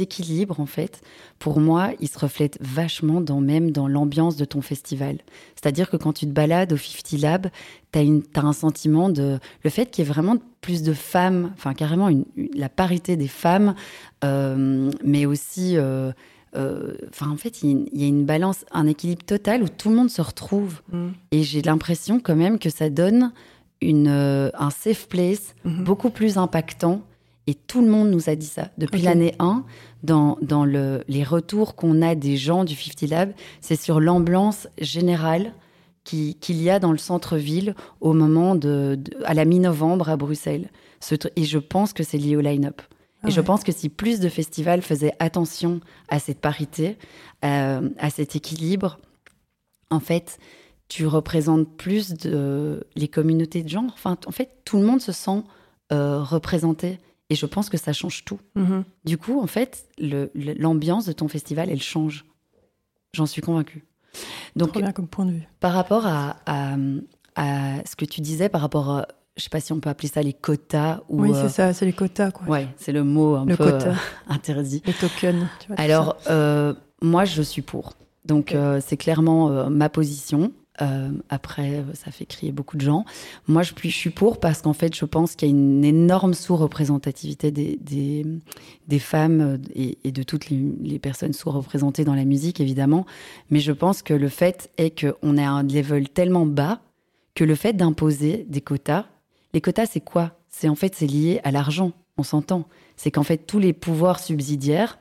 [0.00, 1.00] équilibre en fait
[1.38, 5.16] pour moi il se reflète vachement dans même dans l'ambiance de ton festival.
[5.54, 7.48] C'est-à-dire que quand tu te balades au 50 Lab
[7.92, 11.72] tu as, un sentiment de le fait qu'il y ait vraiment plus de femmes enfin
[11.72, 12.10] carrément
[12.54, 13.74] la parité des femmes
[14.24, 15.78] euh, mais aussi
[16.54, 20.10] Enfin, en fait, il y, a une balance, un équilibre total où tout le monde
[20.10, 20.80] se retrouve.
[20.92, 21.08] Mm.
[21.32, 23.32] Et j'ai l'impression quand même que ça donne
[23.80, 25.84] une, euh, un safe place mm-hmm.
[25.84, 27.02] beaucoup plus impactant.
[27.46, 28.70] Et tout le monde nous a dit ça.
[28.76, 29.64] Depuis l'année 1,
[30.02, 33.32] dans, dans le, les retours qu'on a des gens du 50 Lab,
[33.62, 35.54] c'est sur l'ambiance générale
[36.04, 40.70] qu'il y a dans le centre-ville au moment de, à la mi-novembre à Bruxelles.
[41.36, 42.80] et je pense que c'est lié au line-up.
[43.26, 46.96] Et je pense que si plus de festivals faisaient attention à cette parité,
[47.44, 48.98] euh, à cet équilibre,
[49.90, 50.38] en fait,
[50.88, 53.90] tu représentes plus de les communautés de genre.
[53.92, 55.42] Enfin, en fait, tout le monde se sent
[55.92, 56.98] euh, représenté.
[57.30, 58.40] Et je pense que ça change tout.
[58.56, 58.84] Mm-hmm.
[59.04, 62.24] Du coup, en fait, l'ambiance de ton festival, elle change.
[63.12, 63.84] J'en suis convaincue.
[64.56, 65.48] Donc, bien comme point de vue.
[65.60, 66.76] Par rapport à, à,
[67.34, 69.06] à, ce que tu disais, par rapport à,
[69.38, 71.00] je sais pas si on peut appeler ça les quotas.
[71.08, 72.32] Ou, oui, c'est euh, ça, c'est les quotas.
[72.32, 72.46] Quoi.
[72.46, 73.94] Ouais, c'est le mot un peu euh,
[74.28, 74.82] interdit.
[74.84, 75.46] Les tokens.
[75.60, 77.94] Tu vois, Alors, euh, moi, je suis pour.
[78.24, 80.52] Donc, c'est clairement ma position.
[81.30, 83.06] après, ça fait crier beaucoup de gens.
[83.46, 86.34] Moi, je, je suis pour parce qu'en fait, je pense qu'il y a une énorme
[86.34, 88.26] sous-représentativité des, des,
[88.86, 93.06] des, femmes et, et de toutes les, les personnes sous-représentées dans la musique, évidemment.
[93.48, 96.80] Mais je pense que le fait est qu'on est à un level tellement bas
[97.34, 99.06] que le fait d'imposer des quotas,
[99.52, 100.32] les quotas, c'est quoi?
[100.48, 102.66] C'est en fait, c'est lié à l'argent, on s'entend.
[102.96, 104.98] C'est qu'en fait, tous les pouvoirs subsidiaires,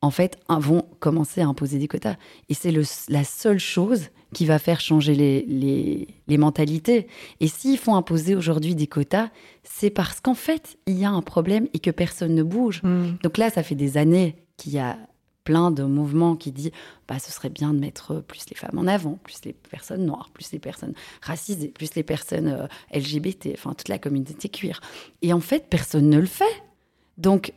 [0.00, 2.16] en fait, vont commencer à imposer des quotas.
[2.48, 2.72] Et c'est
[3.08, 7.06] la seule chose qui va faire changer les, les, mentalités.
[7.40, 9.30] Et s'ils font imposer aujourd'hui des quotas,
[9.62, 12.82] c'est parce qu'en fait, il y a un problème et que personne ne bouge.
[12.82, 13.12] Hmm.
[13.22, 14.98] Donc là, ça fait des années qu'il y a
[15.44, 16.72] plein de mouvements qui disent
[17.06, 20.30] bah, ce serait bien de mettre plus les femmes en avant, plus les personnes noires,
[20.32, 24.80] plus les personnes racisées, plus les personnes euh, LGBT, enfin toute la communauté queer.
[25.22, 26.62] Et en fait, personne ne le fait.
[27.18, 27.52] Donc,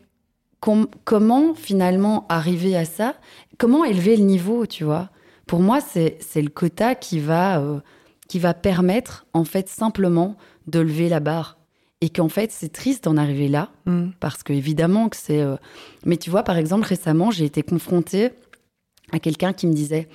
[0.60, 3.16] comment finalement arriver à ça?
[3.58, 5.10] Comment élever le niveau, tu vois?
[5.46, 7.80] Pour moi, c'est le quota qui va, euh,
[8.28, 10.36] qui va permettre, en fait, simplement
[10.68, 11.57] de lever la barre
[12.02, 14.10] et qu'en fait c'est triste d'en arriver là mm.
[14.20, 15.56] parce que évidemment que c'est euh,
[16.06, 18.32] mais tu vois par exemple récemment j'ai été confrontée
[19.12, 20.08] à quelqu'un qui me disait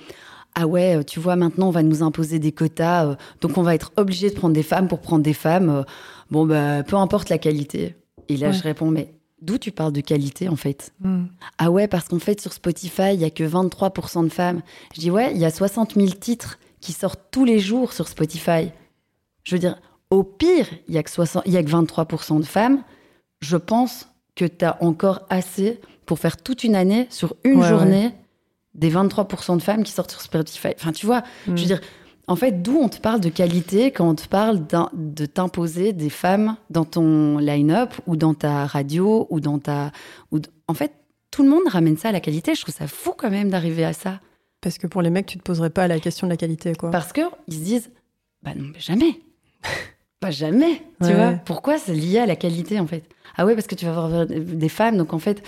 [0.55, 3.63] ah ouais euh, tu vois maintenant on va nous imposer des quotas euh, donc on
[3.63, 5.83] va être obligé de prendre des femmes pour prendre des femmes
[6.31, 7.95] bon bah peu importe la qualité
[8.29, 10.93] et là je réponds mais d'où tu parles de qualité en fait?
[11.01, 11.25] Mm.
[11.57, 14.61] ah ouais parce qu'en fait sur Spotify il y a que 23% de femmes.
[14.95, 18.07] Je dis ouais il y a 60 000 titres qui sortent tous les jours sur
[18.07, 18.71] Spotify
[19.43, 19.75] je veux dire
[20.13, 22.83] au pire, il y a que, 60, il y a que 23% de femmes.
[23.41, 28.11] Je pense que tu as encore assez pour faire toute une année sur une journée
[28.73, 30.69] des 23% de femmes qui sortent sur Spotify.
[30.75, 31.65] Enfin, tu vois, je veux mm.
[31.65, 31.81] dire,
[32.27, 34.61] en fait, d'où on te parle de qualité quand on te parle
[34.93, 39.91] de t'imposer des femmes dans ton line-up ou dans ta radio ou dans ta.
[40.31, 40.93] Ou En fait,
[41.31, 42.55] tout le monde ramène ça à la qualité.
[42.55, 44.19] Je trouve ça fou quand même d'arriver à ça.
[44.61, 46.89] Parce que pour les mecs, tu te poserais pas la question de la qualité, quoi.
[46.89, 47.91] Parce qu'ils se disent,
[48.41, 49.19] bah non, mais jamais.
[50.23, 51.13] pas jamais, tu Ouais.
[51.15, 51.31] vois.
[51.45, 53.03] Pourquoi c'est lié à la qualité, en fait?
[53.35, 55.41] Ah ouais, parce que tu vas avoir des femmes, donc en fait,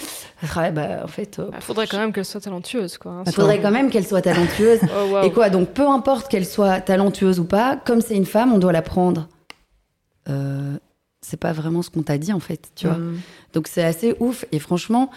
[0.57, 3.11] ouais, bah, en fait, euh, Il faudrait quand même qu'elle soit talentueuse, quoi.
[3.11, 3.23] hein.
[3.27, 4.79] il faudrait quand même qu'elle soit talentueuse.
[4.97, 5.21] Oh.
[5.23, 8.57] Et quoi, donc peu importe qu'elle soit talentueuse ou pas, comme c'est une femme, on
[8.57, 9.27] doit la prendre.
[10.29, 10.77] Euh,
[11.21, 12.97] c'est pas vraiment ce qu'on t'a dit, en fait, tu vois.
[12.97, 13.19] Mm.
[13.53, 14.45] Donc c'est assez ouf.
[14.51, 15.09] Et franchement,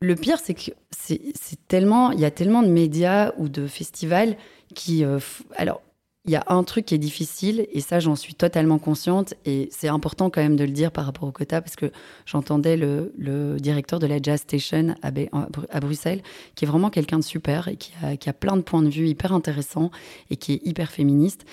[0.00, 1.20] le pire, c'est que c'est
[1.68, 4.36] tellement, il y a tellement de médias ou de festivals
[4.74, 5.18] qui, euh,
[5.56, 5.80] alors,
[6.26, 9.68] il y a un truc qui est difficile et ça, j'en suis totalement consciente et
[9.70, 11.92] c'est important quand même de le dire par rapport au quota parce que
[12.24, 16.22] j'entendais le, directeur de la Jazz Station à, Bruxelles,
[16.56, 18.88] qui est vraiment quelqu'un de super et qui a, qui a plein de points de
[18.88, 19.90] vue hyper intéressants
[20.30, 21.44] et qui est hyper féministe.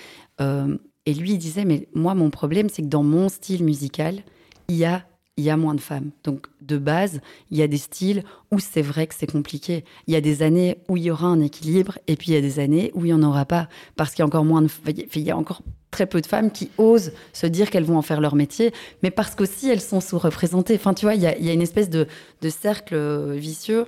[0.41, 4.24] Euh, et lui, il disait, mais moi, mon problème, c'est que dans mon style musical,
[4.69, 5.05] il y a,
[5.38, 6.11] il y a moins de femmes.
[6.23, 7.19] Donc, de base,
[7.49, 9.84] il y a des styles où c'est vrai que c'est compliqué.
[10.07, 12.38] Il y a des années où il y aura un équilibre, et puis il y
[12.38, 13.67] a des années où il n'y en aura pas.
[13.95, 14.69] Parce qu'il y a encore moins de,
[15.15, 18.01] il y a encore très peu de femmes qui osent se dire qu'elles vont en
[18.03, 18.71] faire leur métier,
[19.01, 20.75] mais parce qu'aussi elles sont sous-représentées.
[20.75, 22.07] Enfin, tu vois, il y a, il y a une espèce de,
[22.41, 22.95] de cercle
[23.34, 23.86] vicieux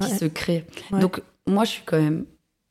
[0.00, 0.18] qui Ouais.
[0.18, 0.64] se crée.
[0.90, 1.00] Ouais.
[1.00, 2.26] Donc, moi, je suis quand même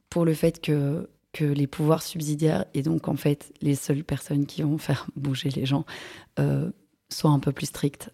[0.09, 4.45] pour le fait que, que les pouvoirs subsidiaires, et donc en fait les seules personnes
[4.45, 5.85] qui vont faire bouger les gens,
[6.39, 6.71] euh,
[7.09, 8.09] soient un peu plus strictes.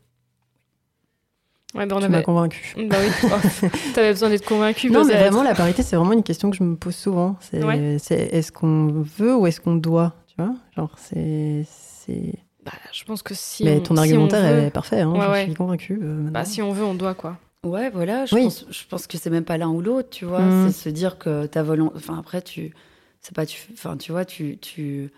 [1.75, 2.17] Ouais, bah, on Tu avait...
[2.17, 2.75] m'as convaincu.
[2.87, 4.89] Bah oui, oh, t'avais besoin d'être convaincu.
[4.91, 7.35] Non, mais vraiment, la parité, c'est vraiment une question que je me pose souvent.
[7.39, 7.97] C'est Ouais.
[7.99, 10.53] c'est est-ce qu'on veut ou est-ce qu'on doit Tu vois?
[10.75, 11.65] Genre, c'est.
[11.67, 13.63] c'est- Bah, je pense que si.
[13.63, 15.43] Mais on- ton si argumentaire on veut- est parfait, hein, Ouais, je ouais.
[15.45, 15.99] suis convaincue.
[16.01, 16.29] euh.
[16.29, 17.37] Bah, si on veut, on doit, quoi.
[17.65, 18.43] Ouais, voilà, je, Oui.
[18.43, 20.41] pense, je pense que c'est même pas l'un ou l'autre, tu vois.
[20.41, 20.67] Mm.
[20.71, 21.93] C'est se dire que ta volonté.
[21.97, 22.73] Enfin, après, tu.
[23.21, 23.45] C'est pas.
[23.45, 24.57] Tu, enfin, tu vois, tu.
[24.59, 25.11] tu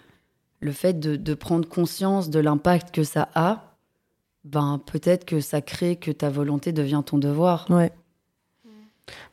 [0.62, 3.74] le fait de, de prendre conscience de l'impact que ça a,
[4.45, 7.65] ben peut-être que ça crée que ta volonté devient ton devoir.
[7.69, 7.91] Ouais.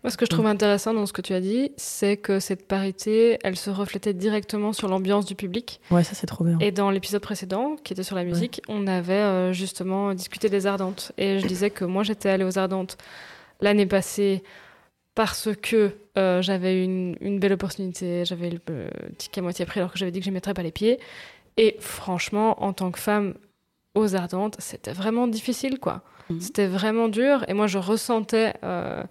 [0.02, 2.66] Moi, ce que je trouve intéressant dans ce que tu as dit, c'est que cette
[2.66, 5.80] parité, elle se reflétait directement sur l'ambiance du public.
[5.90, 6.58] ouais, ça, c'est trop bien.
[6.58, 10.66] Et dans l'épisode précédent, qui était sur la musique, on avait euh, justement discuté des
[10.66, 11.12] Ardentes.
[11.16, 12.98] Et je disais que moi, j'étais allée aux Ardentes
[13.60, 14.42] l'année passée
[15.14, 18.88] parce que euh, j'avais une, une belle opportunité, j'avais le euh,
[19.18, 20.98] ticket à moitié prix alors que j'avais dit que je ne mettrais pas les pieds.
[21.56, 23.34] Et franchement, en tant que femme
[23.94, 26.02] aux Ardentes, c'était vraiment difficile, quoi.
[26.30, 26.40] Mhm.
[26.40, 27.44] C'était vraiment dur.
[27.48, 29.02] Et moi, je ressentais, euh,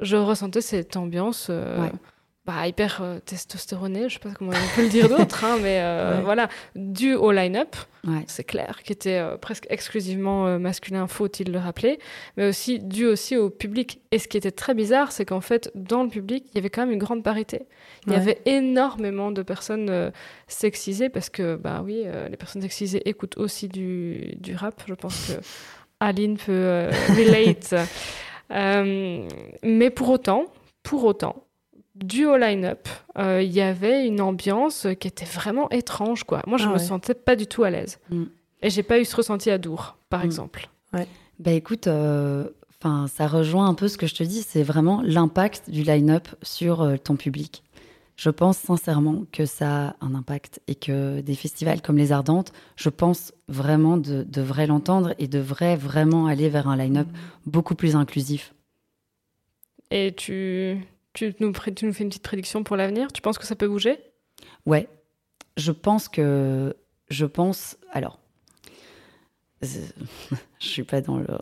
[0.00, 1.92] je ressentais cette ambiance euh, Ouais.
[2.44, 5.78] Bah, hyper euh, testostéronée, je sais pas comment on peut le dire d'autre, hein, mais
[5.80, 6.22] euh, Ouais.
[6.22, 8.24] voilà, dû au line-up, Ouais.
[8.26, 12.00] c'est clair, qui était euh, presque exclusivement euh, masculin, faut-il le rappeler,
[12.36, 14.00] mais aussi dû aussi au public.
[14.10, 16.68] Et ce qui était très bizarre, c'est qu'en fait, dans le public, il y avait
[16.68, 17.66] quand même une grande parité.
[18.08, 20.10] Il y avait énormément de personnes
[20.48, 24.82] sexisées, parce que, bah oui, les personnes sexisées écoutent aussi du, du rap.
[24.88, 25.32] Je pense que
[26.00, 27.74] Aline peut relate.
[29.62, 30.46] Mais pour autant,
[30.82, 31.44] pour autant,
[31.94, 32.88] dû au line-up,
[33.18, 36.42] euh, il y avait une ambiance qui était vraiment étrange, quoi.
[36.46, 36.78] Moi, je Ah me ouais.
[36.78, 37.98] sentais pas du tout à l'aise.
[38.10, 38.24] Mm.
[38.62, 40.24] Et j'ai pas eu ce ressenti à Dour, par Mm.
[40.26, 40.68] exemple.
[41.38, 45.02] Bah écoute, euh, enfin, ça rejoint un peu ce que je te dis, c'est vraiment
[45.04, 47.64] l'impact du line-up sur euh, ton public.
[48.16, 52.52] Je pense sincèrement que ça a un impact et que des festivals comme les Ardentes,
[52.76, 57.08] je pense vraiment de, devraient l'entendre et devraient vraiment aller vers un line-up
[57.46, 58.54] beaucoup plus inclusif.
[59.90, 60.78] Et tu,
[61.14, 63.12] tu, nous, pré- tu nous fais une petite prédiction pour l'avenir?
[63.12, 63.98] Tu penses que ça peut bouger?
[64.66, 64.88] Ouais,
[65.56, 66.74] je pense que,
[67.10, 68.18] je pense, alors,
[69.62, 69.78] je
[70.58, 71.40] suis pas dans leur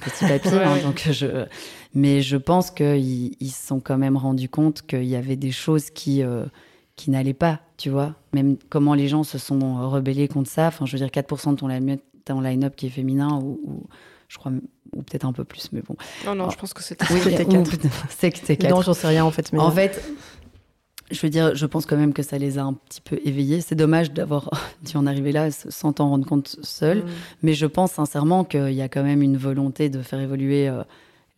[0.00, 0.82] petit papier, Ouais, hein, ouais.
[0.82, 1.46] donc je,
[1.94, 5.52] mais je pense qu'ils ils se sont quand même rendus compte qu'il y avait des
[5.52, 6.44] choses qui, euh,
[6.96, 8.14] qui n'allaient pas, tu vois?
[8.34, 10.66] Même comment les gens se sont rebellés contre ça.
[10.66, 13.86] Enfin, je veux dire, 4% de ton line- ton line-up qui est féminin, ou, ou
[14.32, 14.50] je crois,
[14.96, 15.94] ou peut-être un peu plus, mais bon.
[16.24, 16.50] Non, non, Oh.
[16.50, 17.04] je pense que c'était.
[17.12, 17.70] Oui, C'était quatre.
[17.70, 18.70] peut-être- c'est que c'était 4.
[18.74, 19.52] Non, j'en sais rien en fait.
[19.52, 20.02] Mais En fait,
[21.10, 23.60] je veux dire, je pense quand même que ça les a un petit peu éveillés.
[23.60, 24.48] C'est dommage d'avoir
[24.82, 27.00] dû en arriver là sans t'en rendre compte seul.
[27.00, 27.08] Mm.
[27.42, 30.82] Mais je pense sincèrement qu'il y a quand même une volonté de faire évoluer euh,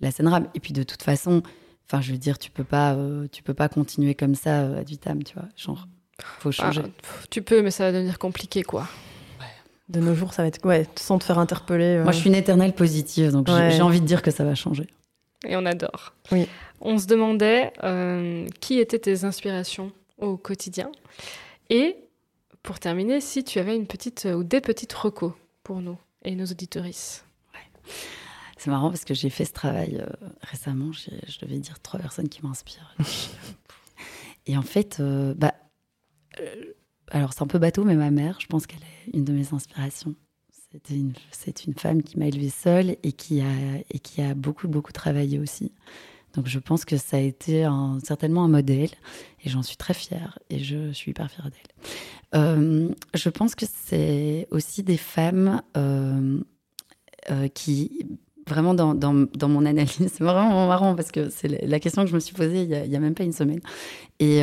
[0.01, 0.49] la scène rap.
[0.55, 1.43] Et puis de toute façon,
[1.89, 4.81] enfin, je veux dire, tu peux pas, euh, tu peux pas continuer comme ça euh,
[4.81, 5.49] ad vitam, tu vois.
[5.57, 5.89] Genre,
[6.39, 6.83] faut Ah, changer.
[7.31, 8.87] tu peux, mais ça va devenir compliqué, quoi.
[9.89, 10.65] De nos jours, ça va être.
[10.67, 11.97] Ouais, sans te faire interpeller.
[11.99, 13.71] euh, Moi, je suis une éternelle positive, donc j'ai- Ouais.
[13.71, 14.87] j'ai envie de dire que ça va changer.
[15.47, 16.15] Et on adore.
[16.33, 16.49] Oui.
[16.81, 20.91] On se demandait euh, qui étaient tes inspirations au quotidien.
[21.71, 21.97] Et
[22.63, 25.33] pour terminer, si tu avais une petite euh, ou des petites recos
[25.63, 27.25] pour nous et nos auditorices.
[28.57, 30.07] C'est marrant parce que j'ai fait ce travail euh,
[30.41, 30.91] récemment.
[30.93, 32.95] J'ai- Je devais dire trois personnes qui m'inspirent.
[34.47, 35.53] Et en fait, euh, bah,
[36.41, 36.73] euh,
[37.15, 39.55] alors c'est un peu bateau, mais ma mère, je pense qu'elle est une de mes
[39.55, 40.15] inspirations.
[40.73, 43.45] C'était une- C'est une, femme qui m'a élevée seule et qui a,
[43.91, 45.71] et qui a beaucoup, beaucoup travaillé aussi.
[46.35, 47.69] Donc je pense que ça a été
[48.03, 48.91] certainement un modèle
[49.45, 52.41] et j'en suis très fière et je suis hyper fière d'elle.
[52.41, 56.41] Euh, je pense que c'est aussi des femmes euh,
[57.31, 58.09] euh, qui,
[58.49, 62.11] vraiment dans, dans, dans mon analyse, c'est vraiment marrant parce que c'est la question que
[62.11, 63.61] je me suis posée il n'y a, a, même pas une semaine.
[64.19, 64.43] Et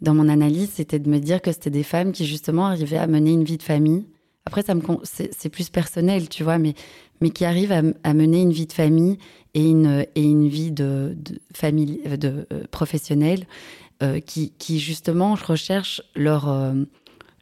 [0.00, 3.06] dans mon analyse, c'était de me dire que c'était des femmes qui justement arrivaient à
[3.06, 4.06] mener une vie de famille.
[4.44, 6.74] Après, ça me c'est plus personnel, tu vois, mais
[7.20, 9.18] mais qui arrivent à, mener une vie de famille
[9.54, 11.16] et une et une vie de,
[11.54, 13.46] famille de euh, professionnelle
[14.02, 16.74] euh, qui qui justement recherchent leur euh,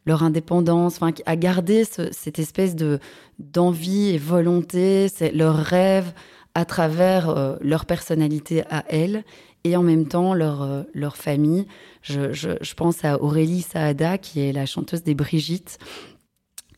[0.05, 2.99] leur indépendance, enfin à garder ce, cette espèce de
[3.39, 6.13] d'envie et volonté, c'est leur rêve
[6.53, 9.23] à travers euh, leur personnalité à elles
[9.65, 11.65] et en même temps leur, euh, leur famille.
[12.01, 15.79] Je, je, pense à Aurélie Saada, qui est la chanteuse des Brigitte,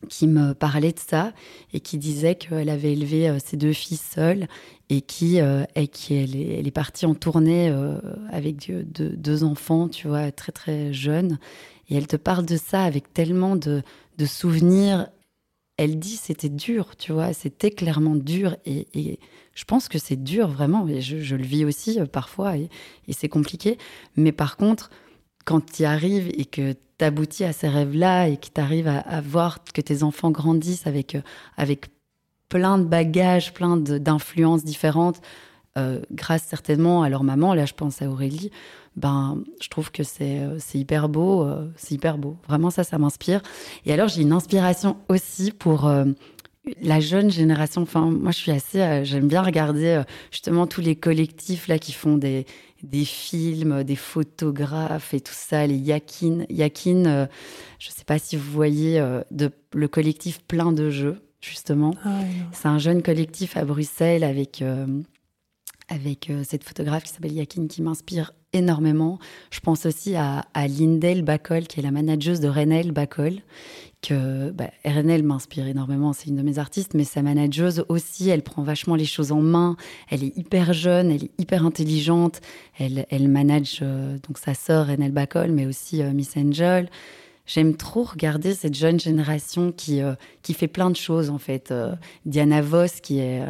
[0.08, 1.32] qui me parlait de ça
[1.72, 4.48] et qui disait qu'elle avait élevé euh, ses deux filles seule
[4.88, 7.70] et qui, euh, et qui elle, est, partie en tournée
[8.30, 11.38] avec deux, deux, enfants, tu vois, très très jeunes.
[11.90, 13.82] Et elle te parle de ça avec tellement de,
[14.16, 15.08] de souvenirs.
[15.76, 19.18] Elle dit c'était dur, tu vois, c'était clairement dur et
[19.58, 22.70] je pense que c'est dur vraiment, et je, le vis aussi euh, parfois, et,
[23.10, 23.76] c'est compliqué.
[24.14, 24.88] Mais par contre,
[25.44, 28.86] quand tu y arrives et que tu aboutis à ces rêves-là et que tu arrives
[28.86, 31.22] à, voir que tes enfants grandissent avec, euh,
[31.56, 31.86] avec
[32.48, 35.20] plein de bagages, plein d'influences différentes,
[35.76, 38.52] euh, grâce certainement à leur maman, là je pense à Aurélie,
[38.94, 42.36] ben, je trouve que c'est hyper beau, c'est hyper beau.
[42.48, 43.42] Vraiment ça, ça m'inspire.
[43.86, 45.88] Et alors j'ai une inspiration aussi pour
[46.80, 50.80] la jeune génération, enfin, moi, je suis assez, euh, j'aime bien regarder euh, justement tous
[50.80, 52.46] les collectifs là qui font des,
[52.82, 56.44] des films, des photographes et tout ça, les Yakin.
[56.48, 57.26] Yakin, euh,
[57.78, 61.94] je sais pas si vous voyez euh, de, le collectif Plein de Jeux, justement.
[62.04, 62.20] Ah
[62.52, 64.86] C'est un jeune collectif à Bruxelles avec, euh,
[65.88, 69.18] avec euh, cette photographe qui s'appelle Yakin qui m'inspire énormément.
[69.50, 73.40] Je pense aussi à, à Lindel Bacol, qui est la manageuse de Renel Bacol,
[74.00, 78.42] que bah, RNL m'inspire énormément, c'est une de mes artistes, mais sa manageuse aussi, elle
[78.42, 79.76] prend vachement les choses en main,
[80.08, 82.40] elle est hyper jeune, elle est hyper intelligente,
[82.78, 86.88] elle, manage euh, donc sa sœur Renel Bacol, mais aussi euh, Miss Angel.
[87.44, 91.72] J'aime trop regarder cette jeune génération qui, euh, qui fait plein de choses en fait.
[92.26, 93.42] Diana Voss qui, est,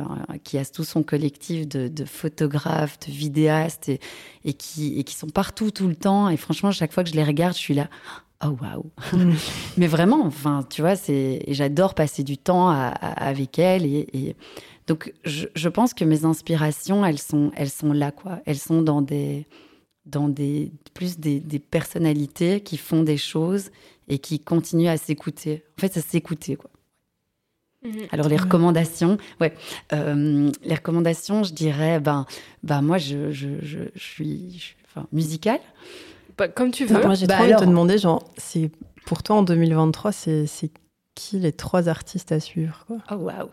[0.45, 3.99] qui a tout son collectif de, de photographes, de vidéastes et,
[4.45, 6.29] et, qui, et qui sont partout tout le temps.
[6.29, 7.91] Et franchement, chaque fois que je les regarde, je suis là,
[8.45, 9.35] oh waouh mm.
[9.77, 14.07] Mais vraiment, enfin, tu vois, c'est j'adore passer du temps à, à, avec elles et,
[14.13, 14.37] et
[14.87, 18.41] donc je, je, pense que mes inspirations, elles sont, elles sont là quoi.
[18.47, 19.47] Elles sont dans des
[20.07, 23.71] dans des plus des, des personnalités qui font des choses
[24.09, 25.65] et qui continuent à s'écouter.
[25.77, 26.71] En fait, à s'écouter quoi.
[27.85, 27.91] Mmh.
[28.11, 29.55] Alors les recommandations, ouais,
[29.93, 32.27] euh, les recommandations, je dirais, ben,
[32.65, 35.61] ben moi je, je, je, je suis, je, enfin, musicale.
[36.39, 36.95] Bah, comme tu veux.
[36.95, 38.71] Non, moi j'ai bah trop envie de te demander, genre, c'est
[39.05, 40.71] pour toi en 2023, c'est
[41.15, 42.99] qui les trois artistes à suivre quoi?
[43.11, 43.49] Oh waouh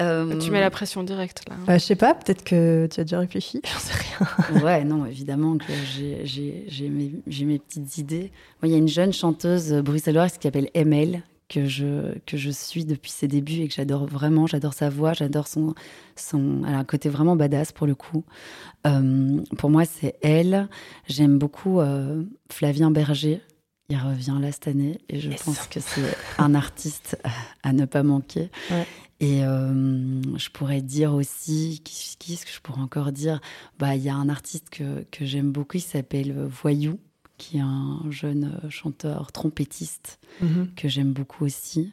[0.00, 0.38] euh...
[0.38, 1.56] Tu mets la pression directe là.
[1.56, 1.64] Hein.
[1.66, 4.62] Bah, je sais pas, peut-être que tu as déjà réfléchi, j'en sais rien.
[4.62, 8.32] ouais, non, évidemment que j'ai mes, mes petites idées.
[8.62, 11.22] Moi, il y a une jeune chanteuse bruxelloise qui s'appelle ML
[11.52, 14.46] que je, que je suis depuis ses débuts et que j'adore vraiment.
[14.46, 15.74] J'adore sa voix, j'adore son,
[16.16, 16.62] son.
[16.66, 18.24] Elle a un côté vraiment badass pour le coup.
[18.86, 20.68] Euh, pour moi, c'est elle.
[21.08, 23.40] J'aime beaucoup euh, Flavien Berger.
[23.90, 27.18] Il revient là cette année et je pense que c'est un artiste
[27.62, 28.50] à ne pas manquer.
[28.70, 28.86] Ouais.
[29.20, 33.40] Et euh, je pourrais dire aussi, qu'est-ce que je pourrais encore dire?
[33.78, 36.98] Bah, il y a un artiste que, que j'aime beaucoup, il s'appelle Voyou,
[37.42, 40.74] qui est un jeune chanteur trompettiste mm -hmm.
[40.76, 41.92] que j'aime beaucoup aussi.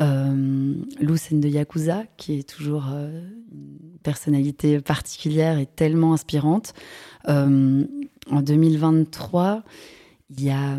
[0.00, 3.20] Euh, Lucen de Yakuza, qui est toujours euh,
[3.52, 6.74] une personnalité particulière et tellement inspirante.
[7.28, 7.84] Euh,
[8.30, 9.64] en 2023,
[10.30, 10.78] il y a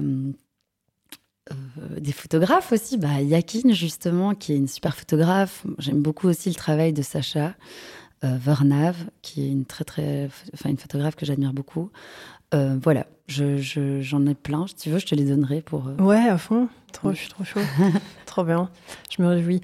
[1.51, 5.65] euh, des photographes aussi, bah, Yakin justement, qui est une super photographe.
[5.83, 7.47] J'aime beaucoup aussi le travail de Sacha
[8.23, 11.87] euh, Vernav, qui est une très très, enfin une photographe que j'admire beaucoup.
[12.53, 14.67] Euh, voilà, j'en je, je, ai plein.
[14.67, 15.87] Si tu veux, je te les donnerai pour.
[15.87, 16.03] Euh...
[16.03, 16.69] Ouais, à fond.
[16.91, 17.59] Trop, je suis trop chaud.
[18.25, 18.69] trop bien.
[19.09, 19.61] Je me réjouis.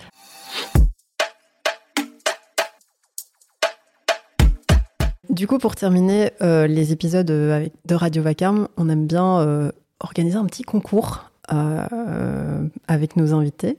[5.29, 9.71] Du coup, pour terminer euh, les épisodes avec, de Radio Vacarme, on aime bien euh,
[10.01, 13.77] organiser un petit concours euh, avec nos invités.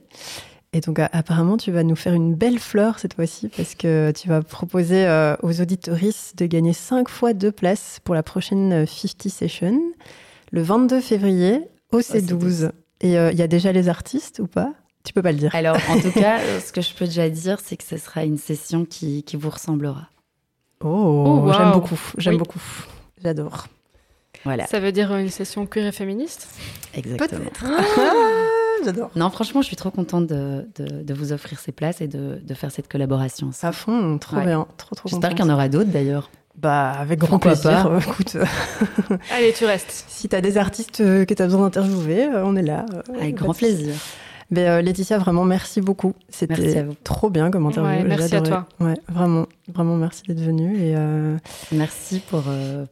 [0.73, 4.27] Et donc, apparemment, tu vas nous faire une belle fleur cette fois-ci parce que tu
[4.27, 9.29] vas proposer euh, aux auditoristes de gagner 5 fois 2 places pour la prochaine 50
[9.29, 9.79] Session
[10.51, 11.61] le 22 février
[11.91, 12.71] au C12.
[12.71, 14.73] Oh, Et il euh, y a déjà les artistes ou pas?
[15.03, 15.53] Tu peux pas le dire.
[15.53, 18.39] Alors, en tout cas, ce que je peux déjà dire, c'est que ce sera une
[18.39, 20.07] session qui, qui vous ressemblera.
[20.83, 22.61] Oh, j'aime beaucoup, j'aime beaucoup.
[23.23, 23.67] J'adore.
[24.43, 24.65] Voilà.
[24.65, 26.49] Ça veut dire une session queer et féministe?
[26.95, 27.51] Exactement.
[27.63, 27.83] Ah,
[28.83, 29.11] j'adore.
[29.15, 32.53] Non, franchement, je suis trop contente de, de, vous offrir ces places et de, de
[32.53, 33.49] faire cette collaboration.
[33.61, 34.67] À fond, trop bien.
[34.77, 36.29] Trop, trop J'espère qu'il y en aura d'autres d'ailleurs.
[36.55, 37.87] Bah, avec grand plaisir.
[37.87, 38.37] Euh, écoute.
[39.31, 40.05] Allez, tu restes.
[40.07, 42.85] Si tu as des artistes euh, que tu as besoin d'interviewer, euh, on est là.
[43.19, 43.95] avec grand plaisir.
[44.51, 46.13] Mais Laetitia, vraiment, merci beaucoup.
[46.29, 48.05] C'était trop bien comme interview.
[48.07, 48.67] merci à toi.
[48.79, 50.77] Ouais, vraiment, vraiment merci d'être venu.
[50.77, 50.95] Et
[51.71, 52.43] Merci pour,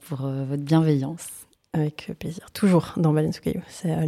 [0.08, 1.28] pour votre bienveillance.
[1.74, 2.50] Avec plaisir.
[2.52, 4.06] Toujours dans Baleine sous C'est un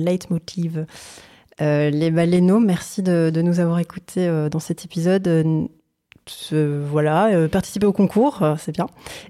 [1.59, 1.99] leitmotiv.
[1.99, 5.69] les baleineaux, merci de, de, nous avoir écoutés dans cet épisode
[6.51, 8.87] voilà, euh, participer au concours, euh, c'est bien.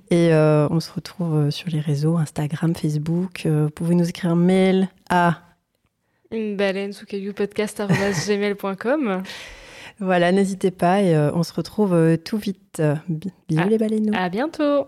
[0.10, 3.46] Et euh, on se retrouve sur les réseaux, Instagram, Facebook.
[3.46, 5.40] vous pouvez nous écrire un mail à
[6.32, 7.06] une baleine sous
[7.36, 9.24] podcast.gmail.com.
[10.00, 12.82] voilà, n'hésitez pas et on se retrouve tout vite.
[13.48, 14.14] Bisous les baleineaux.
[14.16, 14.88] À bientôt.